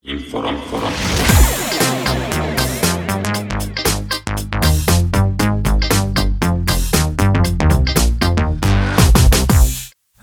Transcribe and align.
Inform, 0.00 0.56
inform. 0.56 0.88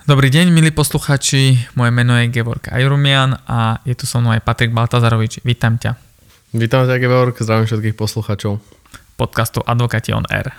Dobrý 0.10 0.34
deň, 0.34 0.50
milí 0.50 0.74
posluchači, 0.74 1.70
moje 1.78 1.94
meno 1.94 2.18
je 2.18 2.26
Gevork 2.34 2.74
Ajrumian 2.74 3.38
a 3.46 3.78
je 3.86 3.94
tu 3.94 4.10
so 4.10 4.18
mnou 4.18 4.34
aj 4.34 4.42
Patrik 4.42 4.74
Baltazarovič. 4.74 5.46
Vítam 5.46 5.78
ťa. 5.78 5.94
Vítam 6.58 6.90
ťa, 6.90 6.98
Georg, 6.98 7.38
zdravím 7.38 7.70
všetkých 7.70 7.94
poslucháčov. 7.94 8.58
Podcastu 9.18 9.66
Advokáti 9.66 10.14
on 10.14 10.22
Air. 10.30 10.54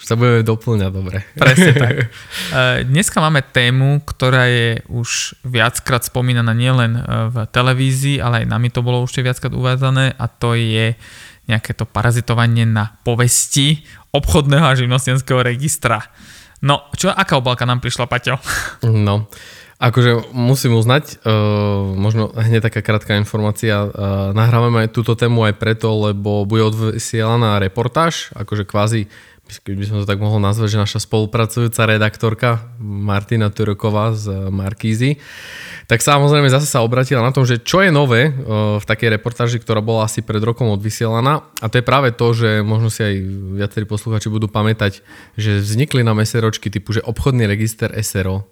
Už 0.00 0.04
sa 0.08 0.16
budeme 0.16 0.40
doplňať, 0.40 0.90
dobre. 0.90 1.28
Presne 1.36 1.72
tak. 1.84 1.94
E, 2.00 2.88
Dneska 2.88 3.20
máme 3.20 3.44
tému, 3.44 4.00
ktorá 4.08 4.48
je 4.48 4.80
už 4.88 5.36
viackrát 5.44 6.00
spomínaná 6.00 6.56
nielen 6.56 6.96
e, 6.96 7.00
v 7.28 7.36
televízii, 7.52 8.24
ale 8.24 8.42
aj 8.42 8.46
nami 8.48 8.72
to 8.72 8.80
bolo 8.80 9.04
už 9.04 9.20
viackrát 9.20 9.52
uvádzané 9.52 10.16
a 10.16 10.24
to 10.24 10.56
je 10.56 10.96
nejaké 11.52 11.76
to 11.76 11.84
parazitovanie 11.84 12.64
na 12.64 12.96
povesti 13.04 13.84
obchodného 14.16 14.64
a 14.64 14.78
živnostenského 14.78 15.44
registra. 15.44 16.00
No, 16.64 16.88
čo, 16.96 17.12
aká 17.12 17.36
obálka 17.36 17.68
nám 17.68 17.82
prišla, 17.84 18.08
Paťo? 18.08 18.38
No, 18.88 19.26
akože 19.82 20.30
musím 20.30 20.78
uznať, 20.78 21.26
uh, 21.26 21.98
možno 21.98 22.30
hneď 22.30 22.70
taká 22.70 22.86
krátka 22.86 23.18
informácia, 23.18 23.82
uh, 23.82 23.90
nahrávame 24.30 24.86
aj 24.86 24.94
túto 24.94 25.18
tému 25.18 25.42
aj 25.50 25.58
preto, 25.58 25.90
lebo 25.90 26.46
bude 26.46 26.62
odvysielaná 26.70 27.58
reportáž, 27.58 28.30
akože 28.38 28.62
kvázi, 28.62 29.10
keď 29.42 29.74
by 29.74 29.84
som 29.84 29.96
to 29.98 30.06
tak 30.06 30.22
mohol 30.22 30.38
nazvať, 30.38 30.78
že 30.78 30.84
naša 30.86 31.02
spolupracujúca 31.02 31.84
redaktorka 31.84 32.72
Martina 32.78 33.50
Turoková 33.50 34.14
z 34.14 34.48
Markízy, 34.54 35.18
tak 35.90 35.98
samozrejme 35.98 36.46
zase 36.46 36.70
sa 36.70 36.86
obratila 36.86 37.20
na 37.20 37.34
tom, 37.34 37.42
že 37.42 37.58
čo 37.58 37.82
je 37.82 37.90
nové 37.90 38.30
uh, 38.30 38.78
v 38.78 38.84
takej 38.86 39.18
reportáži, 39.18 39.58
ktorá 39.58 39.82
bola 39.82 40.06
asi 40.06 40.22
pred 40.22 40.40
rokom 40.40 40.70
odvysielaná. 40.70 41.42
A 41.58 41.66
to 41.66 41.82
je 41.82 41.84
práve 41.84 42.14
to, 42.14 42.30
že 42.30 42.62
možno 42.62 42.86
si 42.86 43.02
aj 43.02 43.14
viacerí 43.58 43.84
posluchači 43.90 44.30
budú 44.30 44.46
pamätať, 44.46 45.02
že 45.34 45.58
vznikli 45.58 46.06
nám 46.06 46.22
SROčky 46.22 46.70
typu, 46.70 46.94
že 46.94 47.02
obchodný 47.02 47.50
register 47.50 47.90
SRO, 47.98 48.46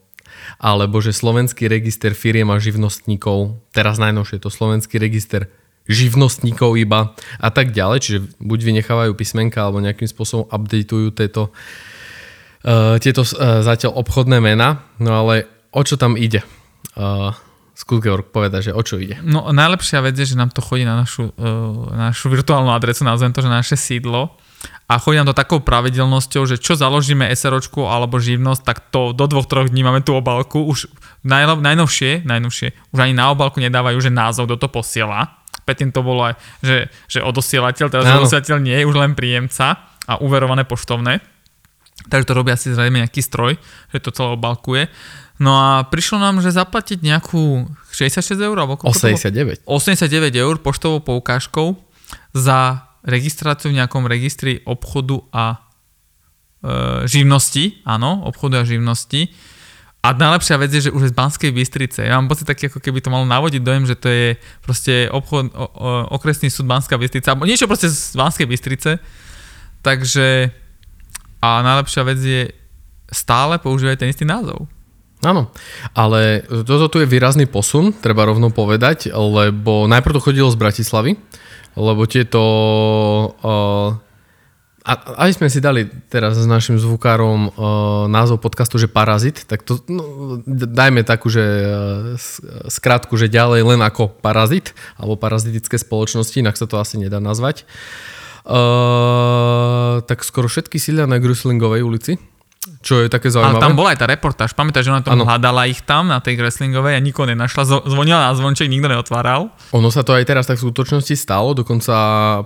alebo 0.61 1.01
že 1.01 1.17
slovenský 1.17 1.67
register 1.71 2.13
firiem 2.13 2.51
a 2.53 2.61
živnostníkov, 2.61 3.61
teraz 3.75 3.97
najnovšie 3.97 4.43
to 4.43 4.49
slovenský 4.53 5.01
register 5.01 5.49
živnostníkov 5.91 6.79
iba 6.79 7.17
a 7.43 7.49
tak 7.51 7.75
ďalej, 7.75 7.99
čiže 7.99 8.19
buď 8.39 8.59
vynechávajú 8.63 9.13
písmenka 9.19 9.65
alebo 9.65 9.83
nejakým 9.83 10.07
spôsobom 10.07 10.47
updateujú 10.47 11.09
tieto, 11.17 11.51
uh, 12.69 13.01
tieto 13.03 13.27
uh, 13.27 13.65
zatiaľ 13.65 13.99
obchodné 13.99 14.39
mena, 14.39 14.87
no 15.03 15.27
ale 15.27 15.51
o 15.75 15.83
čo 15.83 15.99
tam 15.99 16.15
ide? 16.15 16.47
Uh, 16.95 17.35
skús 17.75 18.05
Georg 18.05 18.29
povedať, 18.29 18.71
že 18.71 18.77
o 18.77 18.83
čo 18.85 19.01
ide. 19.01 19.19
No 19.25 19.49
najlepšia 19.51 20.05
vec 20.05 20.15
je, 20.15 20.29
že 20.29 20.39
nám 20.39 20.53
to 20.53 20.61
chodí 20.61 20.85
na 20.85 21.01
našu, 21.01 21.33
uh, 21.33 21.91
našu 21.91 22.29
virtuálnu 22.29 22.71
adresu, 22.71 23.03
nazvem 23.03 23.33
to, 23.35 23.41
že 23.43 23.51
naše 23.51 23.75
sídlo 23.75 24.37
a 24.91 24.99
chodí 24.99 25.17
nám 25.17 25.31
to 25.31 25.39
takou 25.39 25.63
pravidelnosťou, 25.63 26.51
že 26.51 26.59
čo 26.59 26.75
založíme 26.75 27.31
SROčku 27.31 27.87
alebo 27.87 28.19
živnosť, 28.19 28.63
tak 28.67 28.79
to 28.91 29.15
do 29.15 29.31
dvoch, 29.31 29.47
troch 29.47 29.71
dní 29.71 29.87
máme 29.87 30.03
tú 30.03 30.19
obálku. 30.19 30.67
Už 30.67 30.91
najlo, 31.23 31.63
najnovšie, 31.63 32.27
najnovšie, 32.27 32.75
už 32.91 32.99
ani 32.99 33.15
na 33.15 33.31
obálku 33.31 33.63
nedávajú, 33.63 34.03
že 34.03 34.11
názov, 34.11 34.51
kto 34.51 34.67
to 34.67 34.69
posiela. 34.69 35.39
Predtým 35.63 35.95
to 35.95 36.03
bolo 36.03 36.27
aj, 36.27 36.35
že, 36.61 36.91
že 37.07 37.23
odosielateľ, 37.23 37.87
teraz 37.87 38.05
Áno. 38.11 38.27
odosielateľ 38.27 38.59
nie 38.59 38.77
je 38.83 38.89
už 38.91 38.97
len 38.99 39.15
príjemca 39.15 39.95
a 40.11 40.19
uverované 40.19 40.67
poštovné. 40.67 41.23
Takže 42.11 42.27
to 42.27 42.35
robí 42.35 42.51
asi 42.51 42.75
zrejme 42.75 43.05
nejaký 43.07 43.23
stroj, 43.23 43.61
že 43.95 43.99
to 44.03 44.11
celé 44.11 44.35
obalkuje. 44.35 44.91
No 45.39 45.55
a 45.57 45.87
prišlo 45.87 46.19
nám, 46.19 46.43
že 46.43 46.51
zaplatiť 46.51 46.99
nejakú 47.01 47.71
66 47.95 48.37
eur, 48.43 48.57
alebo 48.59 48.77
koľko 48.77 48.93
to 48.93 49.07
bolo? 49.07 49.17
89. 49.17 49.65
89 49.65 50.35
eur 50.35 50.55
poštovou 50.59 51.01
poukážkou 51.01 51.79
za 52.35 52.90
registráciu 53.05 53.73
v 53.73 53.79
nejakom 53.81 54.05
registri 54.05 54.61
obchodu 54.69 55.25
a 55.33 55.45
e, 55.55 55.59
živnosti, 57.09 57.81
áno, 57.85 58.25
obchodu 58.29 58.61
a 58.61 58.69
živnosti. 58.69 59.33
A 60.01 60.17
najlepšia 60.17 60.57
vec 60.57 60.73
je, 60.73 60.89
že 60.89 60.95
už 60.97 61.03
je 61.05 61.13
z 61.13 61.19
Banskej 61.19 61.53
Bystrice. 61.53 62.01
Ja 62.09 62.17
mám 62.17 62.33
pocit 62.33 62.49
taký, 62.49 62.73
ako 62.73 62.81
keby 62.81 63.05
to 63.05 63.13
malo 63.13 63.29
navodiť 63.29 63.61
dojem, 63.61 63.85
že 63.85 64.01
to 64.01 64.09
je 64.09 64.29
proste 64.65 65.13
obchod, 65.13 65.53
o, 65.53 65.67
o, 65.69 65.69
okresný 66.17 66.49
súd 66.49 66.65
Banská 66.65 66.97
Bystrica, 66.97 67.37
alebo 67.37 67.45
niečo 67.45 67.69
proste 67.69 67.93
z 67.93 68.17
Banskej 68.17 68.49
Bystrice. 68.49 68.97
Takže 69.85 70.57
a 71.41 71.65
najlepšia 71.65 72.03
vec 72.05 72.21
je 72.21 72.43
stále 73.09 73.57
používať 73.57 74.05
ten 74.05 74.09
istý 74.13 74.29
názov. 74.29 74.69
Áno, 75.21 75.53
ale 75.93 76.49
toto 76.65 76.89
tu 76.89 76.97
je 77.05 77.09
výrazný 77.09 77.45
posun, 77.45 77.93
treba 77.93 78.25
rovno 78.25 78.49
povedať, 78.49 79.13
lebo 79.13 79.85
najprv 79.85 80.17
to 80.17 80.25
chodilo 80.25 80.49
z 80.49 80.57
Bratislavy, 80.57 81.21
lebo 81.77 82.09
tieto... 82.09 82.41
Uh, 83.45 84.01
a 84.81 84.93
aj 85.29 85.37
sme 85.37 85.53
si 85.53 85.61
dali 85.61 85.85
teraz 86.09 86.41
s 86.41 86.49
našim 86.49 86.81
zvukárom 86.81 87.53
uh, 87.53 87.53
názov 88.09 88.41
podcastu, 88.41 88.81
že 88.81 88.89
Parazit, 88.89 89.45
tak 89.45 89.61
to 89.61 89.77
no, 89.93 90.41
dajme 90.49 91.05
takú, 91.05 91.29
že 91.29 91.45
uh, 91.45 91.69
s- 92.17 92.41
skratku, 92.73 93.21
že 93.21 93.29
ďalej 93.29 93.77
len 93.77 93.81
ako 93.85 94.09
Parazit, 94.25 94.73
alebo 94.97 95.21
parazitické 95.21 95.77
spoločnosti, 95.77 96.33
inak 96.33 96.57
sa 96.57 96.65
to 96.65 96.81
asi 96.81 96.97
nedá 96.97 97.21
nazvať. 97.21 97.69
Uh, 98.49 100.01
tak 100.09 100.25
skoro 100.25 100.49
všetky 100.49 100.81
sídlia 100.81 101.05
na 101.05 101.21
Gruslingovej 101.21 101.85
ulici, 101.85 102.17
čo 102.61 103.01
je 103.01 103.09
také 103.09 103.33
Ale 103.33 103.57
zaujímavé. 103.57 103.65
tam 103.65 103.73
bola 103.73 103.97
aj 103.97 103.99
tá 104.05 104.07
reportáž. 104.09 104.53
Pamätáš, 104.53 104.85
že 104.85 104.93
ona 104.93 105.01
tam 105.01 105.25
hľadala 105.25 105.65
ich 105.65 105.81
tam 105.81 106.13
na 106.13 106.21
tej 106.21 106.37
wrestlingovej 106.37 106.93
a 106.93 107.01
nikoho 107.01 107.25
nenašla. 107.25 107.89
Zvonila 107.89 108.29
na 108.29 108.37
zvonček, 108.37 108.69
nikto 108.69 108.85
neotváral. 108.85 109.49
Ono 109.73 109.89
sa 109.89 110.05
to 110.05 110.13
aj 110.13 110.29
teraz 110.29 110.45
tak 110.45 110.61
v 110.61 110.69
skutočnosti 110.69 111.17
stalo, 111.17 111.57
dokonca 111.57 111.97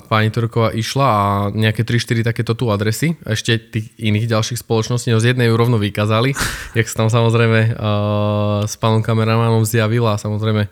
pani 0.07 0.31
Turková 0.31 0.71
išla 0.71 1.07
a 1.11 1.23
nejaké 1.51 1.83
3-4 1.83 2.31
takéto 2.31 2.55
tu 2.55 2.71
adresy, 2.71 3.19
a 3.27 3.35
ešte 3.35 3.59
tých 3.59 3.91
iných 3.99 4.31
ďalších 4.31 4.63
spoločností, 4.63 5.11
no 5.11 5.19
z 5.19 5.35
jednej 5.35 5.51
ju 5.51 5.59
rovno 5.59 5.83
vykázali, 5.83 6.31
jak 6.79 6.87
sa 6.87 7.03
tam 7.03 7.09
samozrejme 7.11 7.75
uh, 7.75 8.63
s 8.71 8.79
pánom 8.79 9.03
kameramanom 9.03 9.67
zjavila 9.67 10.15
a 10.15 10.23
samozrejme 10.23 10.71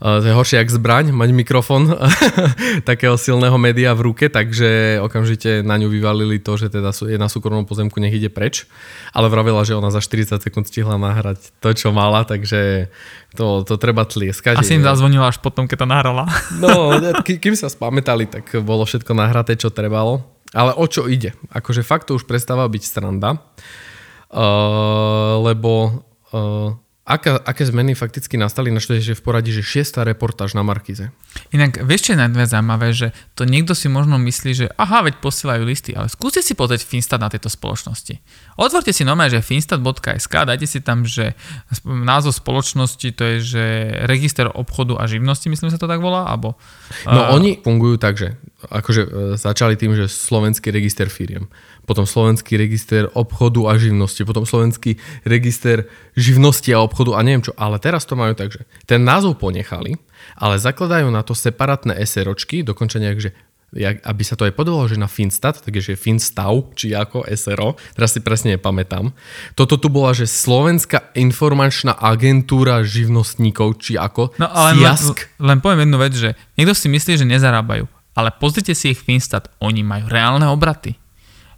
to 0.00 0.26
je 0.26 0.34
horšie 0.34 0.58
jak 0.58 0.70
zbraň, 0.70 1.14
mať 1.14 1.30
mikrofón 1.30 1.90
takého 2.88 3.14
silného 3.14 3.54
média 3.60 3.94
v 3.94 4.10
ruke, 4.10 4.26
takže 4.26 4.98
okamžite 4.98 5.62
na 5.62 5.78
ňu 5.78 5.92
vyvalili 5.92 6.42
to, 6.42 6.58
že 6.58 6.72
teda 6.72 6.90
je 6.90 7.18
na 7.20 7.30
súkromnom 7.30 7.68
pozemku, 7.68 8.02
nech 8.02 8.14
ide 8.14 8.32
preč. 8.32 8.66
Ale 9.14 9.30
vravila, 9.30 9.62
že 9.62 9.78
ona 9.78 9.94
za 9.94 10.02
40 10.02 10.42
sekúnd 10.42 10.66
stihla 10.66 10.98
nahrať 10.98 11.54
to, 11.62 11.70
čo 11.74 11.94
mala, 11.94 12.26
takže 12.26 12.90
to, 13.38 13.62
to 13.62 13.74
treba 13.78 14.02
tlieskať. 14.06 14.58
Asi 14.58 14.78
im 14.78 14.86
zazvonila 14.86 15.30
až 15.30 15.38
potom, 15.38 15.66
keď 15.70 15.84
to 15.84 15.88
nahrala. 15.90 16.24
No, 16.64 16.96
kým 17.26 17.52
sa 17.58 17.68
spamätali, 17.68 18.24
tak 18.30 18.48
bolo 18.64 18.86
všetko 18.88 19.12
nahraté, 19.12 19.58
čo 19.58 19.68
trebalo. 19.68 20.24
Ale 20.54 20.70
o 20.72 20.86
čo 20.86 21.10
ide? 21.10 21.34
Akože 21.50 21.82
fakt 21.82 22.08
to 22.08 22.16
už 22.16 22.30
prestáva 22.30 22.64
byť 22.70 22.82
stranda, 22.86 23.36
uh, 23.36 25.34
lebo 25.42 26.06
uh, 26.30 26.78
aká, 27.04 27.36
aké 27.36 27.68
zmeny 27.68 27.92
fakticky 27.92 28.40
nastali, 28.40 28.72
na 28.72 28.80
že 28.80 29.12
v 29.12 29.22
poradí, 29.22 29.52
že 29.52 29.60
šiesta 29.60 30.08
reportáž 30.08 30.56
na 30.56 30.64
Markize. 30.64 31.12
Inak 31.52 31.84
vieš, 31.84 32.08
čo 32.08 32.10
je 32.16 32.22
najviac 32.24 32.48
zaujímavé, 32.48 32.88
že 32.96 33.12
to 33.36 33.44
niekto 33.44 33.76
si 33.76 33.92
možno 33.92 34.16
myslí, 34.16 34.50
že 34.56 34.66
aha, 34.80 35.04
veď 35.04 35.20
posielajú 35.20 35.62
listy, 35.68 35.92
ale 35.92 36.08
skúste 36.08 36.40
si 36.40 36.56
pozrieť 36.56 36.88
Finstat 36.88 37.20
na 37.20 37.28
tejto 37.28 37.52
spoločnosti. 37.52 38.16
Otvorte 38.56 38.96
si 38.96 39.04
normálne, 39.04 39.36
že 39.36 39.44
finstat.sk, 39.44 40.32
dajte 40.32 40.64
si 40.64 40.80
tam, 40.80 41.04
že 41.04 41.36
názov 41.84 42.40
spoločnosti, 42.40 43.08
to 43.12 43.22
je, 43.22 43.36
že 43.44 43.64
register 44.08 44.48
obchodu 44.48 44.96
a 44.96 45.04
živnosti, 45.04 45.52
myslím 45.52 45.68
sa 45.68 45.76
to 45.76 45.84
tak 45.84 46.00
volá, 46.00 46.24
alebo... 46.24 46.56
No 47.04 47.20
eh, 47.20 47.36
oni 47.36 47.50
fungujú 47.60 48.00
tak, 48.00 48.16
že 48.16 48.40
akože 48.68 49.02
e, 49.02 49.08
začali 49.36 49.74
tým, 49.74 49.92
že 49.96 50.06
slovenský 50.06 50.70
register 50.70 51.06
firiem, 51.06 51.48
potom 51.84 52.04
slovenský 52.04 52.56
register 52.56 53.08
obchodu 53.12 53.68
a 53.68 53.76
živnosti, 53.76 54.22
potom 54.24 54.44
slovenský 54.44 54.96
register 55.24 55.88
živnosti 56.14 56.70
a 56.72 56.80
obchodu 56.80 57.16
a 57.16 57.24
neviem 57.24 57.44
čo, 57.44 57.52
ale 57.54 57.76
teraz 57.78 58.08
to 58.08 58.16
majú 58.16 58.32
tak, 58.32 58.52
že 58.54 58.64
ten 58.88 59.04
názov 59.04 59.36
ponechali, 59.36 59.96
ale 60.38 60.56
zakladajú 60.56 61.12
na 61.12 61.20
to 61.20 61.36
separátne 61.36 61.94
SROčky, 62.00 62.64
dokonca 62.64 62.96
nejak, 62.96 63.20
že 63.20 63.30
jak, 63.74 63.98
aby 64.06 64.22
sa 64.22 64.38
to 64.38 64.46
aj 64.46 64.54
podalo, 64.54 64.86
že 64.86 64.94
na 64.94 65.10
Finstat, 65.10 65.58
takže 65.58 65.98
Finstav, 65.98 66.54
či 66.78 66.94
ako 66.94 67.26
SRO, 67.34 67.74
teraz 67.98 68.14
si 68.14 68.22
presne 68.22 68.54
nepamätám. 68.54 69.10
Toto 69.58 69.74
tu 69.76 69.90
bola, 69.90 70.14
že 70.14 70.30
Slovenská 70.30 71.10
informačná 71.18 71.90
agentúra 71.98 72.86
živnostníkov, 72.86 73.82
či 73.82 73.98
ako, 73.98 74.30
No 74.38 74.46
ale 74.46 74.78
len, 74.78 74.94
SIASK. 74.94 75.26
len 75.42 75.58
poviem 75.58 75.90
jednu 75.90 75.98
vec, 75.98 76.12
že 76.14 76.30
niekto 76.54 76.70
si 76.72 76.86
myslí, 76.86 77.18
že 77.18 77.26
nezarábajú, 77.26 77.90
ale 78.14 78.30
pozrite 78.34 78.72
si 78.72 78.94
ich 78.94 79.02
Finstat, 79.02 79.50
oni 79.58 79.82
majú 79.82 80.06
reálne 80.06 80.46
obraty. 80.46 80.94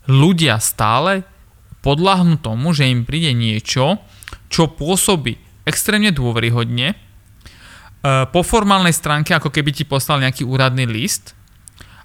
Ľudia 0.08 0.56
stále 0.58 1.24
podľahnú 1.84 2.40
tomu, 2.40 2.74
že 2.74 2.88
im 2.88 3.06
príde 3.06 3.30
niečo, 3.36 4.00
čo 4.50 4.72
pôsobí 4.72 5.38
extrémne 5.68 6.10
dôveryhodne, 6.10 6.94
e, 6.94 6.96
po 8.30 8.40
formálnej 8.42 8.94
stránke, 8.94 9.34
ako 9.34 9.50
keby 9.52 9.70
ti 9.70 9.84
poslal 9.86 10.22
nejaký 10.22 10.42
úradný 10.42 10.86
list 10.86 11.36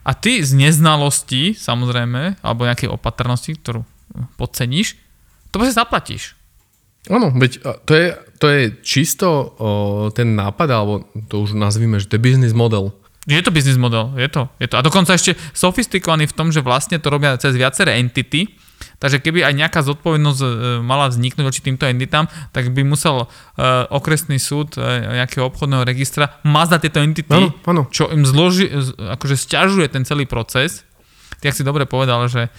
a 0.01 0.18
ty 0.18 0.42
z 0.42 0.53
neznalosti, 0.57 1.53
samozrejme, 1.53 2.42
alebo 2.42 2.65
nejakej 2.65 2.89
opatrnosti, 2.89 3.57
ktorú 3.57 3.86
podceníš, 4.38 4.98
to 5.53 5.62
proste 5.62 5.77
zaplatíš. 5.77 6.36
Áno, 7.09 7.33
veď 7.33 7.51
to 7.86 7.92
je, 7.98 8.07
to 8.38 8.45
je 8.45 8.62
čisto 8.86 9.27
o, 9.27 9.44
ten 10.13 10.38
nápad, 10.38 10.69
alebo 10.69 11.09
to 11.25 11.42
už 11.42 11.57
nazvime, 11.57 11.98
že 11.98 12.06
to 12.06 12.18
je 12.18 12.25
business 12.25 12.53
model. 12.53 12.94
Je 13.29 13.38
to 13.45 13.53
business 13.53 13.77
model, 13.77 14.18
je 14.18 14.25
to, 14.33 14.50
je 14.57 14.65
to. 14.65 14.75
A 14.77 14.81
dokonca 14.81 15.13
ešte 15.13 15.38
sofistikovaný 15.53 16.25
v 16.25 16.33
tom, 16.33 16.50
že 16.50 16.65
vlastne 16.65 16.97
to 16.97 17.13
robia 17.13 17.38
cez 17.38 17.53
viaceré 17.53 18.01
entity, 18.01 18.50
takže 18.97 19.21
keby 19.21 19.45
aj 19.45 19.53
nejaká 19.62 19.85
zodpovednosť 19.85 20.41
e, 20.41 20.50
mala 20.81 21.06
vzniknúť 21.06 21.45
voči 21.45 21.62
týmto 21.62 21.85
entitám, 21.85 22.25
tak 22.50 22.73
by 22.73 22.81
musel 22.81 23.29
uh, 23.29 23.85
okresný 23.94 24.41
súd 24.41 24.73
uh, 24.81 25.21
nejakého 25.21 25.45
obchodného 25.53 25.85
registra 25.85 26.41
mazdať 26.41 26.89
tieto 26.89 27.00
entity, 27.06 27.29
Áno, 27.29 27.53
áno. 27.69 27.83
čo 27.94 28.09
im 28.09 28.25
zloží, 28.25 28.65
akože 28.97 29.38
stiažuje 29.38 29.85
ten 29.94 30.01
celý 30.01 30.25
proces. 30.25 30.81
Ty, 31.41 31.53
ak 31.53 31.57
si 31.57 31.65
dobre 31.65 31.85
povedal, 31.89 32.25
že 32.29 32.53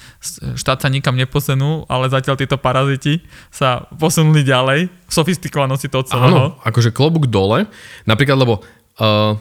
štát 0.59 0.83
sa 0.83 0.89
nikam 0.91 1.15
neposenul, 1.15 1.87
ale 1.87 2.11
zatiaľ 2.11 2.39
títo 2.39 2.59
paraziti 2.59 3.23
sa 3.51 3.87
posunuli 3.95 4.43
ďalej 4.47 4.91
v 4.91 5.13
sofistikovanosti 5.13 5.87
toho 5.91 6.03
celého. 6.07 6.55
Áno, 6.55 6.63
akože 6.67 6.91
klobúk 6.91 7.31
dole. 7.31 7.71
Napríklad, 8.11 8.43
lebo 8.43 8.59
uh, 8.99 9.39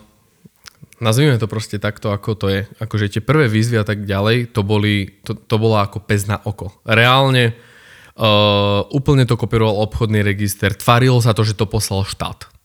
nazvime 1.01 1.41
to 1.41 1.49
proste 1.49 1.81
takto, 1.81 2.13
ako 2.13 2.37
to 2.37 2.47
je. 2.47 2.61
Akože 2.77 3.17
tie 3.17 3.21
prvé 3.25 3.49
výzvy 3.49 3.81
a 3.81 3.85
tak 3.85 4.05
ďalej, 4.05 4.53
to, 4.53 4.61
boli, 4.61 5.19
to, 5.25 5.33
to 5.33 5.55
bola 5.57 5.89
ako 5.89 6.05
pez 6.05 6.29
na 6.29 6.37
oko. 6.37 6.69
Reálne 6.85 7.57
uh, 8.15 8.85
úplne 8.93 9.25
to 9.25 9.35
kopíroval 9.35 9.81
obchodný 9.89 10.21
register, 10.21 10.77
tvarilo 10.77 11.17
sa 11.19 11.33
to, 11.33 11.41
že 11.41 11.57
to 11.57 11.65
poslal 11.65 12.05
štát. 12.05 12.60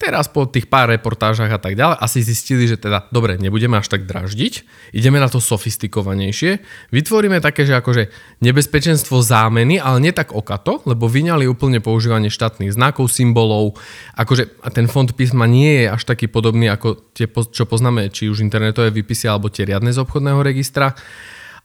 Teraz 0.00 0.32
po 0.32 0.48
tých 0.48 0.64
pár 0.64 0.88
reportážach 0.88 1.52
a 1.52 1.60
tak 1.60 1.76
ďalej 1.76 2.00
asi 2.00 2.24
zistili, 2.24 2.64
že 2.64 2.80
teda 2.80 3.12
dobre, 3.12 3.36
nebudeme 3.36 3.76
až 3.76 3.92
tak 3.92 4.08
draždiť, 4.08 4.64
ideme 4.96 5.20
na 5.20 5.28
to 5.28 5.44
sofistikovanejšie, 5.44 6.64
vytvoríme 6.88 7.36
také, 7.44 7.68
že 7.68 7.76
akože 7.76 8.08
nebezpečenstvo 8.40 9.20
zámeny, 9.20 9.76
ale 9.76 10.00
nie 10.00 10.16
tak 10.16 10.32
okato, 10.32 10.80
lebo 10.88 11.04
vyňali 11.04 11.44
úplne 11.44 11.84
používanie 11.84 12.32
štátnych 12.32 12.72
znakov, 12.72 13.12
symbolov, 13.12 13.76
akože 14.16 14.64
a 14.64 14.72
ten 14.72 14.88
fond 14.88 15.12
písma 15.12 15.44
nie 15.44 15.84
je 15.84 15.92
až 15.92 16.08
taký 16.08 16.32
podobný 16.32 16.72
ako 16.72 17.12
tie, 17.12 17.28
čo 17.28 17.68
poznáme, 17.68 18.08
či 18.08 18.32
už 18.32 18.40
internetové 18.40 18.88
výpisy 18.88 19.28
alebo 19.28 19.52
tie 19.52 19.68
riadne 19.68 19.92
z 19.92 20.00
obchodného 20.00 20.40
registra 20.40 20.96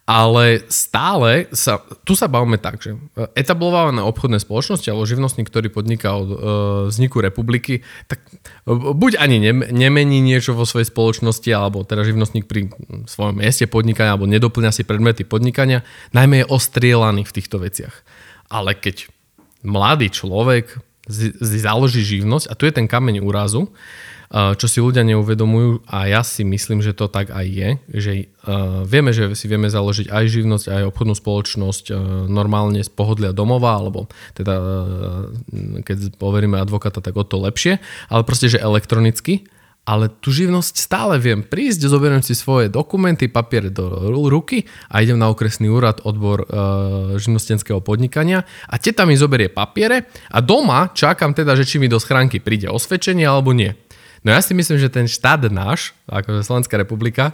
ale 0.05 0.61
stále 0.69 1.49
sa, 1.49 1.81
tu 2.05 2.13
sa 2.13 2.29
bavíme 2.29 2.61
tak, 2.61 2.77
že 2.77 2.93
etablované 3.33 4.05
obchodné 4.05 4.37
spoločnosti 4.37 4.85
alebo 4.93 5.09
živnostník, 5.09 5.49
ktorý 5.49 5.73
podniká 5.73 6.13
od 6.13 6.29
e, 6.29 6.37
vzniku 6.93 7.25
republiky, 7.25 7.81
tak 8.05 8.21
buď 8.69 9.17
ani 9.17 9.41
ne, 9.41 9.53
nemení 9.73 10.21
niečo 10.21 10.53
vo 10.53 10.69
svojej 10.69 10.93
spoločnosti, 10.93 11.49
alebo 11.49 11.81
teda 11.81 12.05
živnostník 12.05 12.45
pri 12.45 12.69
svojom 13.09 13.41
mieste 13.41 13.65
podnikania, 13.65 14.13
alebo 14.13 14.29
nedoplňa 14.29 14.69
si 14.69 14.85
predmety 14.85 15.25
podnikania, 15.25 15.81
najmä 16.13 16.45
je 16.45 16.49
ostrielaný 16.53 17.25
v 17.25 17.35
týchto 17.41 17.57
veciach. 17.57 18.05
Ale 18.53 18.77
keď 18.77 19.09
mladý 19.65 20.13
človek 20.13 20.69
si 21.09 21.57
založí 21.57 22.05
živnosť, 22.05 22.45
a 22.45 22.53
tu 22.53 22.69
je 22.69 22.77
ten 22.77 22.85
kameň 22.85 23.25
úrazu, 23.25 23.73
čo 24.35 24.67
si 24.67 24.83
ľudia 24.83 25.07
neuvedomujú 25.07 25.87
a 25.87 26.11
ja 26.11 26.19
si 26.19 26.43
myslím, 26.43 26.83
že 26.83 26.91
to 26.91 27.07
tak 27.07 27.31
aj 27.31 27.45
je, 27.47 27.69
že 27.95 28.11
uh, 28.43 28.83
vieme, 28.83 29.15
že 29.15 29.31
si 29.31 29.47
vieme 29.47 29.71
založiť 29.71 30.11
aj 30.11 30.23
živnosť, 30.27 30.65
aj 30.75 30.83
obchodnú 30.91 31.15
spoločnosť 31.15 31.85
uh, 31.91 31.97
normálne 32.27 32.83
z 32.83 32.91
pohodlia 32.91 33.31
domova, 33.31 33.79
alebo 33.79 34.11
teda 34.35 34.53
uh, 34.59 34.67
keď 35.87 36.19
poveríme 36.19 36.59
advokáta, 36.59 36.99
tak 36.99 37.15
o 37.15 37.23
to 37.23 37.39
lepšie, 37.39 37.79
ale 38.11 38.27
proste, 38.27 38.51
že 38.51 38.59
elektronicky, 38.59 39.47
ale 39.85 40.09
tú 40.09 40.33
živnosť 40.33 40.73
stále 40.81 41.21
viem 41.21 41.45
prísť, 41.45 41.85
zoberiem 41.85 42.25
si 42.25 42.33
svoje 42.33 42.73
dokumenty, 42.73 43.29
papiere 43.29 43.69
do 43.69 44.09
ruky 44.33 44.65
a 44.89 45.05
idem 45.05 45.21
na 45.21 45.29
okresný 45.29 45.69
úrad 45.69 46.01
odbor 46.01 46.41
e, 46.41 46.45
živnostenského 47.21 47.85
podnikania 47.85 48.49
a 48.65 48.75
teta 48.81 49.05
mi 49.05 49.13
zoberie 49.13 49.53
papiere 49.53 50.09
a 50.33 50.41
doma 50.41 50.89
čakám 50.89 51.37
teda, 51.37 51.53
že 51.53 51.69
či 51.69 51.77
mi 51.77 51.85
do 51.85 52.01
schránky 52.01 52.41
príde 52.41 52.65
osvedčenie 52.65 53.29
alebo 53.29 53.53
nie. 53.53 53.77
No 54.25 54.33
ja 54.33 54.41
si 54.41 54.57
myslím, 54.57 54.81
že 54.81 54.89
ten 54.89 55.05
štát 55.05 55.45
náš, 55.53 55.93
ako 56.09 56.41
Slovenská 56.41 56.81
republika, 56.81 57.29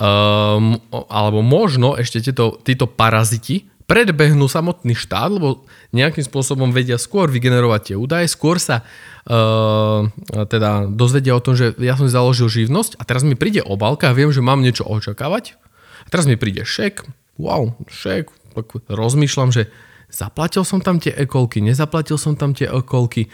um, 0.00 0.80
alebo 1.12 1.44
možno 1.44 2.00
ešte 2.00 2.24
tieto, 2.24 2.56
títo 2.64 2.88
paraziti 2.88 3.68
predbehnú 3.84 4.48
samotný 4.48 4.96
štát, 4.96 5.28
lebo 5.28 5.68
nejakým 5.92 6.24
spôsobom 6.24 6.72
vedia 6.72 6.96
skôr 6.96 7.28
vygenerovať 7.28 7.92
tie 7.92 7.96
údaje, 8.00 8.32
skôr 8.32 8.56
sa 8.56 8.80
uh, 8.80 10.08
teda 10.32 10.88
dozvedia 10.88 11.36
o 11.36 11.44
tom, 11.44 11.52
že 11.52 11.76
ja 11.76 12.00
som 12.00 12.08
založil 12.08 12.48
živnosť 12.48 12.96
a 12.96 13.04
teraz 13.04 13.20
mi 13.20 13.36
príde 13.36 13.60
obálka 13.60 14.08
a 14.08 14.16
viem, 14.16 14.32
že 14.32 14.40
mám 14.40 14.64
niečo 14.64 14.88
očakávať. 14.88 15.60
A 16.02 16.08
teraz 16.08 16.24
mi 16.24 16.40
príde 16.40 16.64
šek, 16.64 17.04
wow, 17.36 17.76
šek, 17.92 18.32
tak 18.56 18.66
rozmýšľam, 18.88 19.52
že 19.52 19.68
zaplatil 20.08 20.64
som 20.64 20.80
tam 20.80 20.96
tie 20.96 21.12
ekolky, 21.12 21.60
nezaplatil 21.60 22.16
som 22.16 22.32
tam 22.32 22.56
tie 22.56 22.72
ekolky, 22.72 23.28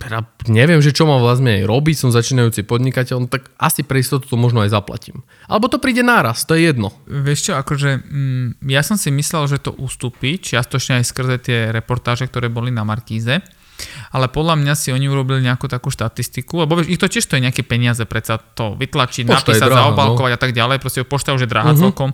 teda 0.00 0.24
neviem, 0.48 0.80
že 0.80 0.96
čo 0.96 1.04
mám 1.04 1.20
vlastne 1.20 1.68
robiť, 1.68 1.94
som 1.94 2.10
začínajúci 2.10 2.64
podnikateľ, 2.64 3.16
no 3.20 3.28
tak 3.28 3.52
asi 3.60 3.84
pre 3.84 4.00
istotu 4.00 4.24
to 4.24 4.40
možno 4.40 4.64
aj 4.64 4.72
zaplatím. 4.72 5.20
Alebo 5.44 5.68
to 5.68 5.76
príde 5.76 6.00
náraz, 6.00 6.48
to 6.48 6.56
je 6.56 6.72
jedno. 6.72 6.96
Vieš 7.04 7.50
čo, 7.50 7.52
akože 7.60 8.00
mm, 8.00 8.64
ja 8.72 8.80
som 8.80 8.96
si 8.96 9.12
myslel, 9.12 9.44
že 9.52 9.60
to 9.60 9.76
ustúpi, 9.76 10.40
čiastočne 10.40 11.04
aj 11.04 11.04
skrze 11.04 11.36
tie 11.44 11.58
reportáže, 11.68 12.24
ktoré 12.24 12.48
boli 12.48 12.72
na 12.72 12.82
Markíze, 12.82 13.44
ale 14.12 14.26
podľa 14.32 14.56
mňa 14.60 14.74
si 14.76 14.88
oni 14.92 15.06
urobili 15.08 15.44
nejakú 15.44 15.68
takú 15.68 15.92
štatistiku, 15.92 16.64
lebo 16.64 16.80
vieš, 16.80 16.96
ich 16.96 17.00
to 17.00 17.08
tiež 17.08 17.28
stojí 17.28 17.44
nejaké 17.44 17.64
peniaze, 17.64 18.00
predsa 18.08 18.40
to 18.40 18.76
vytlačiť, 18.76 19.28
pošta 19.28 19.52
napísať, 19.52 19.68
zaobalkovať 19.68 20.30
no. 20.32 20.36
a 20.36 20.40
tak 20.40 20.52
ďalej, 20.56 20.76
proste 20.80 21.04
pošta 21.04 21.36
už 21.36 21.44
je 21.44 21.50
drahá 21.52 21.76
uh-huh. 21.76 21.84
celkom, 21.88 22.10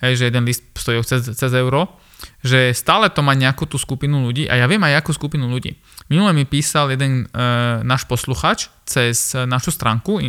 hej, 0.00 0.12
že 0.16 0.24
jeden 0.32 0.44
list 0.48 0.64
stojí 0.72 1.00
cez, 1.04 1.24
cez 1.36 1.52
euro 1.52 2.00
že 2.40 2.72
stále 2.72 3.12
to 3.12 3.20
má 3.20 3.36
nejakú 3.36 3.68
tú 3.68 3.76
skupinu 3.76 4.24
ľudí 4.24 4.48
a 4.48 4.56
ja 4.56 4.66
viem 4.66 4.80
aj 4.82 5.04
akú 5.04 5.12
skupinu 5.12 5.50
ľudí. 5.50 5.76
Minule 6.08 6.32
mi 6.32 6.44
písal 6.48 6.94
jeden 6.94 7.26
e, 7.28 7.42
náš 7.84 8.08
posluchač 8.08 8.72
cez 8.88 9.34
našu 9.34 9.74
stránku 9.74 10.22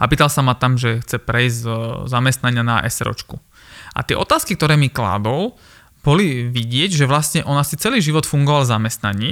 a 0.00 0.04
pýtal 0.08 0.32
sa 0.32 0.42
ma 0.42 0.56
tam, 0.56 0.80
že 0.80 1.02
chce 1.04 1.22
prejsť 1.22 1.56
z 1.62 1.66
zamestnania 2.08 2.62
na 2.66 2.82
SROčku. 2.84 3.38
A 3.96 4.04
tie 4.04 4.16
otázky, 4.16 4.56
ktoré 4.56 4.76
mi 4.76 4.92
kládol, 4.92 5.56
boli 6.06 6.46
vidieť, 6.46 7.02
že 7.02 7.08
vlastne 7.10 7.40
on 7.42 7.58
asi 7.58 7.74
celý 7.74 7.98
život 7.98 8.28
fungoval 8.28 8.62
v 8.62 8.72
zamestnaní 8.78 9.30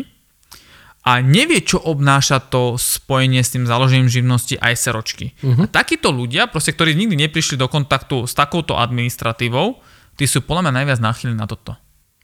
a 1.04 1.20
nevie, 1.20 1.60
čo 1.60 1.78
obnáša 1.78 2.40
to 2.48 2.80
spojenie 2.80 3.44
s 3.44 3.52
tým 3.52 3.68
založením 3.68 4.08
živnosti 4.08 4.56
a 4.56 4.72
SROčky. 4.72 5.36
Uh-huh. 5.44 5.68
A 5.68 5.70
takíto 5.70 6.08
ľudia, 6.08 6.48
proste, 6.48 6.72
ktorí 6.72 6.96
nikdy 6.96 7.28
neprišli 7.28 7.60
do 7.60 7.68
kontaktu 7.68 8.24
s 8.24 8.32
takouto 8.32 8.80
administratívou, 8.80 9.84
tí 10.14 10.24
sú 10.24 10.42
podľa 10.42 10.70
mňa 10.70 10.72
najviac 10.82 10.98
náchylní 11.02 11.36
na 11.38 11.46
toto. 11.46 11.74